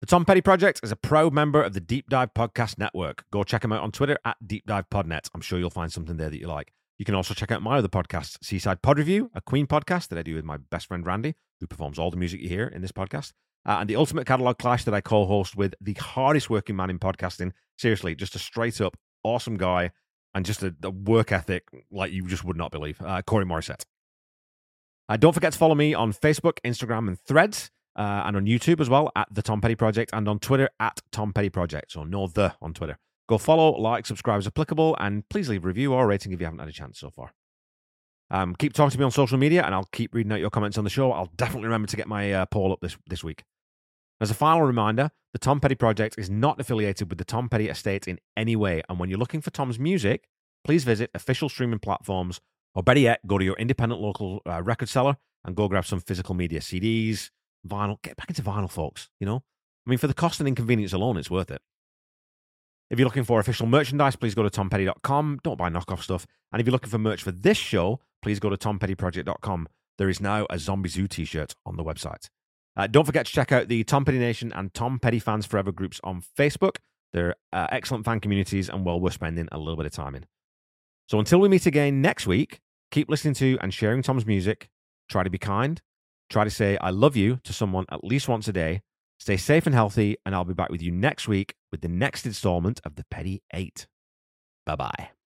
The 0.00 0.06
Tom 0.06 0.24
Petty 0.24 0.40
Project 0.40 0.80
is 0.82 0.90
a 0.90 0.96
proud 0.96 1.34
member 1.34 1.62
of 1.62 1.74
the 1.74 1.80
Deep 1.80 2.08
Dive 2.08 2.32
Podcast 2.32 2.78
Network. 2.78 3.26
Go 3.30 3.44
check 3.44 3.62
him 3.62 3.70
out 3.70 3.82
on 3.82 3.92
Twitter 3.92 4.16
at 4.24 4.38
Deep 4.46 4.64
Dive 4.64 4.88
Podnet. 4.88 5.28
I'm 5.34 5.42
sure 5.42 5.58
you'll 5.58 5.68
find 5.68 5.92
something 5.92 6.16
there 6.16 6.30
that 6.30 6.40
you 6.40 6.46
like. 6.46 6.72
You 6.96 7.04
can 7.04 7.14
also 7.14 7.34
check 7.34 7.52
out 7.52 7.60
my 7.60 7.76
other 7.76 7.88
podcast, 7.88 8.38
Seaside 8.42 8.80
Pod 8.80 8.96
Review, 8.96 9.30
a 9.34 9.42
Queen 9.42 9.66
podcast 9.66 10.08
that 10.08 10.18
I 10.18 10.22
do 10.22 10.34
with 10.34 10.44
my 10.46 10.56
best 10.56 10.86
friend 10.86 11.04
Randy, 11.04 11.34
who 11.60 11.66
performs 11.66 11.98
all 11.98 12.10
the 12.10 12.16
music 12.16 12.40
you 12.40 12.48
hear 12.48 12.66
in 12.66 12.80
this 12.80 12.92
podcast 12.92 13.32
uh, 13.66 13.76
and 13.78 13.90
the 13.90 13.96
Ultimate 13.96 14.26
Catalog 14.26 14.56
Clash 14.56 14.84
that 14.84 14.94
I 14.94 15.02
co 15.02 15.26
host 15.26 15.54
with 15.54 15.74
the 15.82 15.92
hardest 15.92 16.48
working 16.48 16.76
man 16.76 16.88
in 16.88 16.98
podcasting. 16.98 17.52
Seriously, 17.76 18.14
just 18.14 18.34
a 18.34 18.38
straight 18.38 18.80
up 18.80 18.96
awesome 19.22 19.58
guy 19.58 19.90
and 20.34 20.46
just 20.46 20.62
a, 20.62 20.74
a 20.82 20.88
work 20.88 21.30
ethic 21.30 21.64
like 21.90 22.10
you 22.10 22.26
just 22.26 22.42
would 22.42 22.56
not 22.56 22.70
believe. 22.70 23.02
Uh, 23.02 23.20
Corey 23.20 23.44
Morissette. 23.44 23.84
Uh, 25.10 25.18
don't 25.18 25.34
forget 25.34 25.52
to 25.52 25.58
follow 25.58 25.74
me 25.74 25.92
on 25.92 26.14
Facebook, 26.14 26.54
Instagram, 26.64 27.06
and 27.06 27.20
Threads, 27.20 27.70
uh, 28.00 28.22
and 28.24 28.34
on 28.34 28.46
YouTube 28.46 28.80
as 28.80 28.88
well 28.88 29.12
at 29.14 29.28
The 29.30 29.42
Tom 29.42 29.60
Petty 29.60 29.74
Project, 29.74 30.10
and 30.14 30.26
on 30.26 30.38
Twitter 30.38 30.70
at 30.80 31.02
Tom 31.12 31.34
Petty 31.34 31.50
Project. 31.50 31.92
So, 31.92 32.02
no 32.02 32.26
the 32.26 32.54
on 32.62 32.72
Twitter. 32.72 32.96
Go 33.28 33.36
follow, 33.36 33.78
like, 33.78 34.06
subscribe 34.06 34.38
as 34.38 34.46
applicable, 34.46 34.96
and 34.98 35.28
please 35.28 35.50
leave 35.50 35.64
a 35.64 35.66
review 35.66 35.92
or 35.92 36.04
a 36.04 36.06
rating 36.06 36.32
if 36.32 36.40
you 36.40 36.46
haven't 36.46 36.60
had 36.60 36.68
a 36.68 36.72
chance 36.72 36.98
so 36.98 37.10
far. 37.10 37.34
Um, 38.30 38.54
keep 38.56 38.72
talking 38.72 38.92
to 38.92 38.98
me 38.98 39.04
on 39.04 39.10
social 39.10 39.36
media, 39.36 39.64
and 39.64 39.74
I'll 39.74 39.88
keep 39.92 40.14
reading 40.14 40.32
out 40.32 40.40
your 40.40 40.48
comments 40.48 40.78
on 40.78 40.84
the 40.84 40.90
show. 40.90 41.12
I'll 41.12 41.30
definitely 41.36 41.66
remember 41.66 41.88
to 41.88 41.96
get 41.96 42.08
my 42.08 42.32
uh, 42.32 42.46
poll 42.46 42.72
up 42.72 42.80
this, 42.80 42.96
this 43.06 43.22
week. 43.22 43.44
As 44.18 44.30
a 44.30 44.34
final 44.34 44.62
reminder, 44.62 45.10
the 45.34 45.38
Tom 45.38 45.60
Petty 45.60 45.74
Project 45.74 46.14
is 46.18 46.30
not 46.30 46.58
affiliated 46.58 47.10
with 47.10 47.18
the 47.18 47.24
Tom 47.24 47.50
Petty 47.50 47.68
estate 47.68 48.08
in 48.08 48.18
any 48.34 48.56
way. 48.56 48.82
And 48.88 48.98
when 48.98 49.10
you're 49.10 49.18
looking 49.18 49.42
for 49.42 49.50
Tom's 49.50 49.78
music, 49.78 50.24
please 50.64 50.84
visit 50.84 51.10
official 51.14 51.50
streaming 51.50 51.80
platforms, 51.80 52.40
or 52.74 52.82
better 52.82 53.00
yet, 53.00 53.26
go 53.26 53.36
to 53.36 53.44
your 53.44 53.56
independent 53.56 54.00
local 54.00 54.40
uh, 54.46 54.62
record 54.62 54.88
seller 54.88 55.18
and 55.44 55.54
go 55.54 55.68
grab 55.68 55.84
some 55.84 56.00
physical 56.00 56.34
media 56.34 56.60
CDs, 56.60 57.30
vinyl. 57.66 58.00
Get 58.02 58.16
back 58.16 58.28
into 58.28 58.42
vinyl, 58.42 58.70
folks. 58.70 59.08
You 59.20 59.26
know, 59.26 59.42
I 59.86 59.90
mean, 59.90 59.98
for 59.98 60.06
the 60.06 60.14
cost 60.14 60.40
and 60.40 60.48
inconvenience 60.48 60.92
alone, 60.92 61.16
it's 61.16 61.30
worth 61.30 61.50
it. 61.50 61.60
If 62.90 62.98
you're 62.98 63.06
looking 63.06 63.24
for 63.24 63.38
official 63.38 63.66
merchandise, 63.66 64.16
please 64.16 64.34
go 64.34 64.42
to 64.42 64.50
tompetty.com. 64.50 65.40
Don't 65.44 65.56
buy 65.56 65.70
knockoff 65.70 66.02
stuff. 66.02 66.26
And 66.52 66.60
if 66.60 66.66
you're 66.66 66.72
looking 66.72 66.90
for 66.90 66.98
merch 66.98 67.22
for 67.22 67.30
this 67.30 67.56
show, 67.56 68.00
please 68.20 68.40
go 68.40 68.50
to 68.50 68.56
tompettyproject.com. 68.56 69.68
There 69.96 70.08
is 70.08 70.20
now 70.20 70.46
a 70.50 70.58
Zombie 70.58 70.88
Zoo 70.88 71.06
t 71.06 71.24
shirt 71.24 71.54
on 71.64 71.76
the 71.76 71.84
website. 71.84 72.28
Uh, 72.76 72.86
don't 72.86 73.04
forget 73.04 73.26
to 73.26 73.32
check 73.32 73.52
out 73.52 73.68
the 73.68 73.84
Tom 73.84 74.04
Petty 74.04 74.18
Nation 74.18 74.52
and 74.52 74.72
Tom 74.74 74.98
Petty 74.98 75.18
Fans 75.18 75.46
Forever 75.46 75.72
groups 75.72 76.00
on 76.02 76.22
Facebook. 76.38 76.76
They're 77.12 77.34
uh, 77.52 77.66
excellent 77.70 78.04
fan 78.04 78.20
communities 78.20 78.68
and 78.68 78.84
well 78.84 79.00
worth 79.00 79.14
spending 79.14 79.48
a 79.52 79.58
little 79.58 79.76
bit 79.76 79.86
of 79.86 79.92
time 79.92 80.14
in. 80.14 80.24
So 81.08 81.18
until 81.18 81.40
we 81.40 81.48
meet 81.48 81.66
again 81.66 82.00
next 82.00 82.26
week, 82.26 82.60
keep 82.90 83.10
listening 83.10 83.34
to 83.34 83.58
and 83.60 83.74
sharing 83.74 84.02
Tom's 84.02 84.26
music. 84.26 84.68
Try 85.08 85.24
to 85.24 85.30
be 85.30 85.38
kind. 85.38 85.80
Try 86.30 86.44
to 86.44 86.50
say 86.50 86.78
I 86.80 86.90
love 86.90 87.16
you 87.16 87.40
to 87.44 87.52
someone 87.52 87.86
at 87.90 88.04
least 88.04 88.28
once 88.28 88.48
a 88.48 88.52
day. 88.52 88.82
Stay 89.18 89.36
safe 89.36 89.66
and 89.66 89.74
healthy, 89.74 90.16
and 90.24 90.34
I'll 90.34 90.44
be 90.44 90.54
back 90.54 90.70
with 90.70 90.80
you 90.80 90.92
next 90.92 91.28
week 91.28 91.54
with 91.70 91.82
the 91.82 91.88
next 91.88 92.24
installment 92.24 92.80
of 92.84 92.94
the 92.94 93.04
Petty 93.10 93.42
8. 93.52 93.86
Bye 94.64 94.76
bye. 94.76 95.19